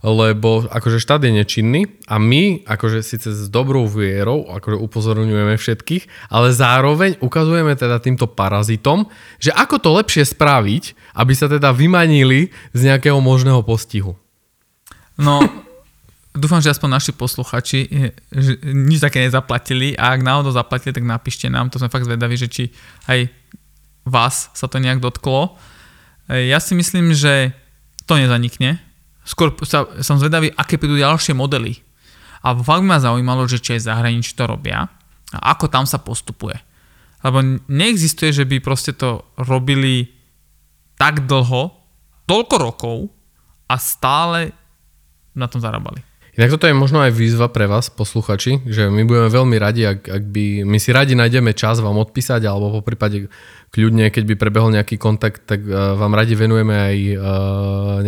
lebo 0.00 0.64
akože 0.64 0.97
štát 0.97 1.21
je 1.21 1.33
nečinný 1.33 2.00
a 2.09 2.16
my 2.16 2.64
akože 2.64 3.04
síce 3.04 3.28
s 3.37 3.52
dobrou 3.52 3.85
vierou 3.85 4.49
akože 4.49 4.80
upozorňujeme 4.80 5.61
všetkých, 5.61 6.33
ale 6.33 6.57
zároveň 6.57 7.21
ukazujeme 7.21 7.76
teda 7.76 8.00
týmto 8.00 8.25
parazitom, 8.25 9.12
že 9.37 9.52
ako 9.52 9.76
to 9.76 9.90
lepšie 9.92 10.25
spraviť, 10.25 11.16
aby 11.21 11.33
sa 11.37 11.52
teda 11.52 11.76
vymanili 11.76 12.49
z 12.73 12.80
nejakého 12.88 13.21
možného 13.21 13.61
postihu. 13.61 14.16
No, 15.21 15.45
dúfam, 16.33 16.64
že 16.64 16.73
aspoň 16.73 16.88
naši 16.97 17.12
posluchači 17.12 17.80
eh, 17.92 18.16
že 18.33 18.57
nič 18.64 19.04
také 19.04 19.21
nezaplatili 19.21 19.92
a 20.00 20.16
ak 20.16 20.25
náhodou 20.25 20.49
zaplatili, 20.49 20.97
tak 20.97 21.04
napíšte 21.04 21.52
nám, 21.52 21.69
to 21.69 21.76
sme 21.76 21.92
fakt 21.92 22.09
zvedaví, 22.09 22.40
že 22.40 22.49
či 22.49 22.64
aj 23.04 23.28
vás 24.09 24.49
sa 24.57 24.64
to 24.64 24.80
nejak 24.80 25.04
dotklo. 25.04 25.61
Eh, 26.33 26.49
ja 26.49 26.57
si 26.57 26.73
myslím, 26.73 27.12
že 27.12 27.52
to 28.09 28.16
nezanikne, 28.16 28.80
skôr 29.24 29.54
sa, 29.64 29.86
som 30.00 30.16
zvedavý, 30.16 30.50
aké 30.54 30.76
prídu 30.80 30.98
ďalšie 30.98 31.36
modely. 31.36 31.80
A 32.40 32.56
fakt 32.56 32.84
ma 32.84 32.96
zaujímalo, 32.96 33.44
že 33.44 33.60
či 33.60 33.76
aj 33.76 33.86
zahraničí 33.86 34.32
to 34.32 34.48
robia 34.48 34.88
a 35.30 35.38
ako 35.54 35.70
tam 35.70 35.84
sa 35.84 36.00
postupuje. 36.00 36.56
Lebo 37.20 37.44
neexistuje, 37.68 38.32
že 38.32 38.48
by 38.48 38.64
proste 38.64 38.96
to 38.96 39.28
robili 39.36 40.08
tak 40.96 41.28
dlho, 41.28 41.72
toľko 42.24 42.54
rokov 42.56 42.96
a 43.68 43.76
stále 43.76 44.56
na 45.36 45.46
tom 45.46 45.60
zarábali. 45.60 46.00
Inak 46.40 46.56
toto 46.56 46.64
je 46.64 46.73
možno 46.73 47.04
aj 47.04 47.12
výzva 47.12 47.52
pre 47.52 47.68
vás, 47.68 47.92
posluchači, 47.92 48.64
že 48.64 48.88
my 48.88 49.04
budeme 49.04 49.28
veľmi 49.28 49.61
radi, 49.61 49.85
ak, 49.85 50.09
ak 50.09 50.25
by, 50.25 50.64
my 50.64 50.80
si 50.80 50.88
radi 50.88 51.12
nájdeme 51.12 51.52
čas 51.52 51.84
vám 51.84 52.00
odpísať, 52.00 52.49
alebo 52.49 52.73
po 52.73 52.80
prípade 52.80 53.28
kľudne, 53.69 54.08
keď 54.08 54.25
by 54.25 54.34
prebehol 54.41 54.73
nejaký 54.73 54.97
kontakt, 54.97 55.45
tak 55.45 55.60
uh, 55.69 56.00
vám 56.00 56.17
radi 56.17 56.32
venujeme 56.32 56.73
aj 56.73 56.97
uh, 56.97 57.21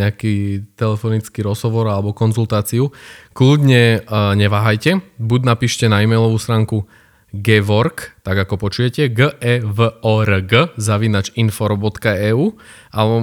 nejaký 0.00 0.64
telefonický 0.72 1.44
rozhovor 1.44 1.92
alebo 1.92 2.16
konzultáciu. 2.16 2.88
Kľudne 3.36 4.00
uh, 4.00 4.32
neváhajte, 4.32 5.04
buď 5.20 5.40
napíšte 5.52 5.92
na 5.92 6.00
e-mailovú 6.00 6.40
stránku 6.40 6.88
gevork, 7.32 8.20
tak 8.20 8.44
ako 8.44 8.60
počujete, 8.60 9.08
g 9.08 9.32
e 9.40 9.64
v 9.64 9.78
o 10.04 10.20
r 10.20 10.44
g 10.44 10.68
zavinač 10.76 11.32
inforo.eu 11.32 12.52
alebo 12.92 13.16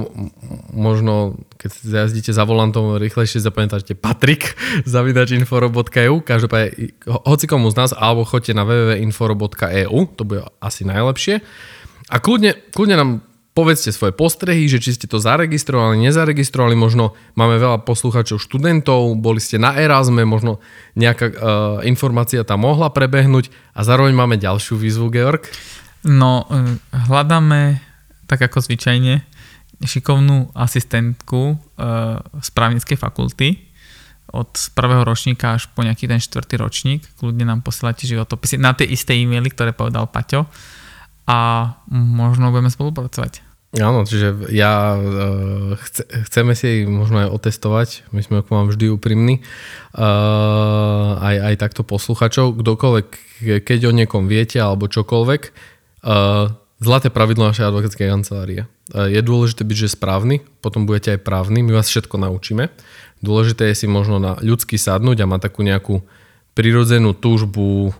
možno, 0.74 1.38
keď 1.54 1.70
jazdíte 2.10 2.34
za 2.34 2.42
volantom, 2.42 2.98
rýchlejšie 2.98 3.38
zapamätáte 3.38 3.94
Patrik 3.94 4.58
zavinač 4.84 5.30
inforo.eu 5.38 6.18
každopádne, 6.26 6.90
hoci 7.06 7.46
komu 7.46 7.70
z 7.70 7.78
nás, 7.78 7.90
alebo 7.94 8.26
choďte 8.26 8.58
na 8.58 8.66
www.inforo.eu, 8.66 9.98
to 10.18 10.22
bude 10.26 10.42
asi 10.58 10.82
najlepšie. 10.82 11.46
A 12.10 12.18
kľudne, 12.18 12.58
kľudne 12.74 12.96
nám 12.98 13.10
povedzte 13.60 13.92
svoje 13.92 14.16
postrehy, 14.16 14.64
že 14.72 14.80
či 14.80 14.96
ste 14.96 15.04
to 15.04 15.20
zaregistrovali, 15.20 16.00
nezaregistrovali, 16.00 16.72
možno 16.72 17.12
máme 17.36 17.60
veľa 17.60 17.84
poslucháčov 17.84 18.40
študentov, 18.40 19.20
boli 19.20 19.36
ste 19.36 19.60
na 19.60 19.76
Erasme, 19.76 20.24
možno 20.24 20.64
nejaká 20.96 21.26
uh, 21.28 21.34
informácia 21.84 22.40
tam 22.40 22.64
mohla 22.64 22.88
prebehnúť 22.88 23.52
a 23.76 23.84
zároveň 23.84 24.16
máme 24.16 24.40
ďalšiu 24.40 24.80
výzvu, 24.80 25.12
Georg. 25.12 25.44
No, 26.00 26.48
e, 26.48 26.80
hľadáme, 26.96 27.84
tak 28.24 28.40
ako 28.40 28.64
zvyčajne, 28.64 29.20
šikovnú 29.84 30.56
asistentku 30.56 31.60
uh, 31.60 32.24
z 32.40 32.48
právnickej 32.56 32.96
fakulty 32.96 33.60
od 34.32 34.48
prvého 34.72 35.04
ročníka 35.04 35.60
až 35.60 35.68
po 35.68 35.84
nejaký 35.84 36.08
ten 36.08 36.22
štvrtý 36.22 36.56
ročník. 36.56 37.04
Kľudne 37.20 37.44
nám 37.44 37.60
posielate 37.60 38.08
životopisy 38.08 38.56
na 38.56 38.72
tie 38.72 38.88
isté 38.88 39.12
e-maily, 39.20 39.52
ktoré 39.52 39.76
povedal 39.76 40.08
Paťo 40.08 40.48
a 41.28 41.38
možno 41.92 42.54
budeme 42.54 42.72
spolupracovať. 42.72 43.49
Áno, 43.70 44.02
čiže 44.02 44.50
ja 44.50 44.98
uh, 44.98 45.78
chce, 45.78 46.02
chceme 46.26 46.58
si 46.58 46.82
možno 46.90 47.22
aj 47.22 47.28
otestovať, 47.30 47.88
my 48.10 48.18
sme 48.18 48.42
ako 48.42 48.50
mám 48.50 48.66
vždy 48.66 48.90
úprimní, 48.90 49.46
uh, 49.94 51.14
aj, 51.22 51.36
aj 51.38 51.54
takto 51.54 51.86
posluchačov, 51.86 52.58
kdokoľvek, 52.58 53.06
keď 53.62 53.78
o 53.86 53.94
niekom 53.94 54.26
viete 54.26 54.58
alebo 54.58 54.90
čokoľvek, 54.90 55.42
uh, 56.02 56.50
zlaté 56.82 57.14
pravidlo 57.14 57.46
našej 57.46 57.70
advokátskej 57.70 58.10
kancelárie. 58.10 58.66
Uh, 58.90 59.06
je 59.06 59.22
dôležité 59.22 59.62
byť, 59.62 59.76
že 59.86 59.94
správny, 59.94 60.42
potom 60.58 60.82
budete 60.82 61.14
aj 61.14 61.22
právny, 61.22 61.62
my 61.62 61.70
vás 61.78 61.86
všetko 61.86 62.18
naučíme. 62.18 62.74
Dôležité 63.22 63.70
je 63.70 63.84
si 63.84 63.86
možno 63.86 64.18
na 64.18 64.34
ľudský 64.42 64.82
sadnúť 64.82 65.22
a 65.22 65.30
mať 65.30 65.46
takú 65.46 65.62
nejakú 65.62 66.02
prirodzenú 66.58 67.14
túžbu 67.14 67.94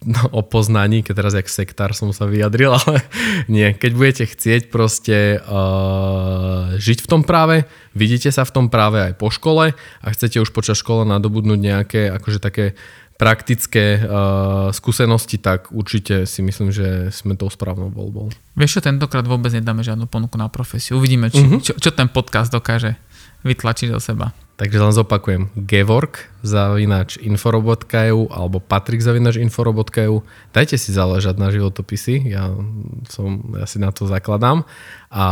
No, 0.00 0.32
o 0.32 0.40
poznaní, 0.40 1.04
keď 1.04 1.12
teraz 1.12 1.36
jak 1.36 1.48
sektár 1.52 1.92
som 1.92 2.08
sa 2.16 2.24
vyjadril, 2.24 2.72
ale 2.80 3.04
nie. 3.52 3.76
Keď 3.76 3.92
budete 3.92 4.24
chcieť 4.24 4.72
proste 4.72 5.36
uh, 5.44 6.72
žiť 6.80 7.04
v 7.04 7.08
tom 7.08 7.20
práve, 7.20 7.68
vidíte 7.92 8.32
sa 8.32 8.48
v 8.48 8.54
tom 8.56 8.66
práve 8.72 8.96
aj 8.96 9.20
po 9.20 9.28
škole 9.28 9.76
a 9.76 10.06
chcete 10.08 10.40
už 10.40 10.56
počas 10.56 10.80
školy 10.80 11.04
nadobudnúť 11.04 11.60
nejaké 11.60 12.00
akože 12.16 12.40
také 12.40 12.72
praktické 13.20 14.00
uh, 14.00 14.72
skúsenosti, 14.72 15.36
tak 15.36 15.68
určite 15.68 16.24
si 16.24 16.40
myslím, 16.40 16.72
že 16.72 17.12
sme 17.12 17.36
tou 17.36 17.52
správnou 17.52 17.92
voľbou. 17.92 18.32
Vieš 18.56 18.80
čo, 18.80 18.88
tentokrát 18.88 19.28
vôbec 19.28 19.52
nedáme 19.52 19.84
žiadnu 19.84 20.08
ponuku 20.08 20.40
na 20.40 20.48
profesiu. 20.48 20.96
Uvidíme, 20.96 21.28
či, 21.28 21.44
uh-huh. 21.44 21.60
čo, 21.60 21.76
čo 21.76 21.92
ten 21.92 22.08
podcast 22.08 22.48
dokáže 22.48 22.96
vytlačiť 23.44 23.92
do 23.92 24.00
seba. 24.00 24.32
Takže 24.60 24.76
len 24.76 24.92
zopakujem. 24.92 25.48
Gevork 25.56 26.28
zavinač 26.44 27.16
inforobot.eu 27.16 28.28
alebo 28.28 28.60
Patrik 28.60 29.00
zavinač 29.00 29.40
inforobot.eu. 29.40 30.20
Dajte 30.52 30.76
si 30.76 30.92
záležať 30.92 31.40
na 31.40 31.48
životopisy, 31.48 32.28
ja, 32.28 32.52
som, 33.08 33.56
ja 33.56 33.64
si 33.64 33.80
na 33.80 33.88
to 33.88 34.04
zakladám 34.04 34.68
a 35.08 35.24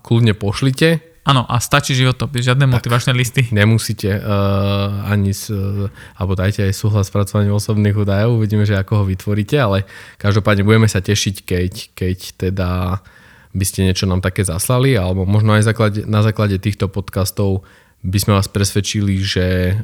kľudne 0.00 0.32
pošlite. 0.32 1.04
Áno, 1.28 1.44
a 1.44 1.60
stačí 1.60 1.92
životopis, 1.92 2.48
žiadne 2.48 2.64
tak, 2.64 2.80
motivačné 2.80 3.12
listy. 3.12 3.44
Nemusíte 3.52 4.16
uh, 4.16 5.04
ani, 5.12 5.36
uh, 5.36 5.92
alebo 6.16 6.32
dajte 6.32 6.64
aj 6.64 6.72
súhlas 6.72 7.12
s 7.12 7.14
pracovaním 7.14 7.52
osobných 7.52 7.92
údajov, 7.92 8.40
uvidíme, 8.40 8.64
že 8.64 8.80
ako 8.80 9.04
ho 9.04 9.04
vytvoríte, 9.04 9.60
ale 9.60 9.84
každopádne 10.16 10.64
budeme 10.64 10.88
sa 10.88 11.04
tešiť, 11.04 11.44
keď, 11.44 11.72
keď 11.92 12.18
teda 12.48 12.68
by 13.52 13.64
ste 13.68 13.84
niečo 13.84 14.08
nám 14.08 14.24
také 14.24 14.48
zaslali, 14.48 14.96
alebo 14.96 15.28
možno 15.28 15.52
aj 15.52 15.68
základe, 15.68 16.08
na 16.08 16.24
základe 16.24 16.56
týchto 16.56 16.88
podcastov 16.88 17.68
by 18.00 18.16
sme 18.16 18.32
vás 18.32 18.48
presvedčili, 18.48 19.20
že 19.20 19.76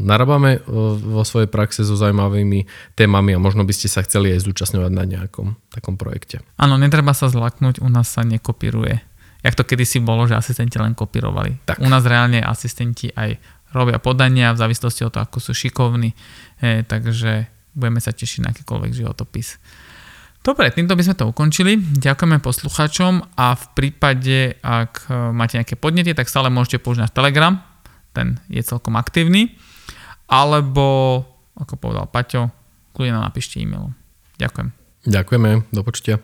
narábame 0.00 0.56
uh, 0.56 0.96
vo 0.96 1.20
svojej 1.20 1.52
praxe 1.52 1.84
so 1.84 1.92
zaujímavými 1.92 2.64
témami 2.96 3.36
a 3.36 3.42
možno 3.42 3.68
by 3.68 3.76
ste 3.76 3.92
sa 3.92 4.00
chceli 4.00 4.32
aj 4.32 4.48
zúčastňovať 4.48 4.92
na 4.92 5.04
nejakom 5.04 5.52
takom 5.68 6.00
projekte. 6.00 6.40
Áno, 6.56 6.80
netreba 6.80 7.12
sa 7.12 7.28
zlaknúť, 7.28 7.84
u 7.84 7.88
nás 7.92 8.08
sa 8.08 8.24
nekopíruje. 8.24 9.04
Jak 9.44 9.54
to 9.54 9.68
kedysi 9.68 10.00
bolo, 10.00 10.24
že 10.24 10.34
asistenti 10.34 10.80
len 10.80 10.96
kopírovali. 10.96 11.60
Tak. 11.68 11.84
U 11.84 11.88
nás 11.92 12.02
reálne 12.08 12.40
asistenti 12.40 13.12
aj 13.12 13.36
robia 13.70 14.00
podania 14.00 14.56
v 14.56 14.60
závislosti 14.64 15.04
od 15.04 15.12
toho, 15.12 15.22
ako 15.28 15.38
sú 15.38 15.52
šikovní, 15.52 16.16
e, 16.64 16.82
takže 16.88 17.46
budeme 17.76 18.00
sa 18.00 18.16
tešiť 18.16 18.40
na 18.42 18.50
akýkoľvek 18.56 18.92
životopis. 18.96 19.60
Dobre, 20.46 20.70
týmto 20.70 20.94
by 20.94 21.02
sme 21.02 21.18
to 21.18 21.26
ukončili. 21.26 21.74
Ďakujeme 21.74 22.38
poslucháčom 22.38 23.34
a 23.34 23.58
v 23.58 23.64
prípade, 23.74 24.54
ak 24.62 25.10
e, 25.10 25.34
máte 25.34 25.58
nejaké 25.58 25.74
podnety, 25.74 26.14
tak 26.14 26.30
stále 26.30 26.54
môžete 26.54 26.78
použiť 26.78 27.10
Telegram, 27.10 27.58
ten 28.14 28.38
je 28.46 28.62
celkom 28.62 28.94
aktívny, 28.94 29.58
alebo, 30.30 31.18
ako 31.58 31.74
povedal 31.82 32.06
Paťo, 32.06 32.54
kľudne 32.94 33.18
nám 33.18 33.26
napíšte 33.26 33.58
e-mailom. 33.58 33.90
Ďakujem. 34.38 34.70
Ďakujeme, 35.10 35.50
do 35.74 35.82
počutia. 35.82 36.22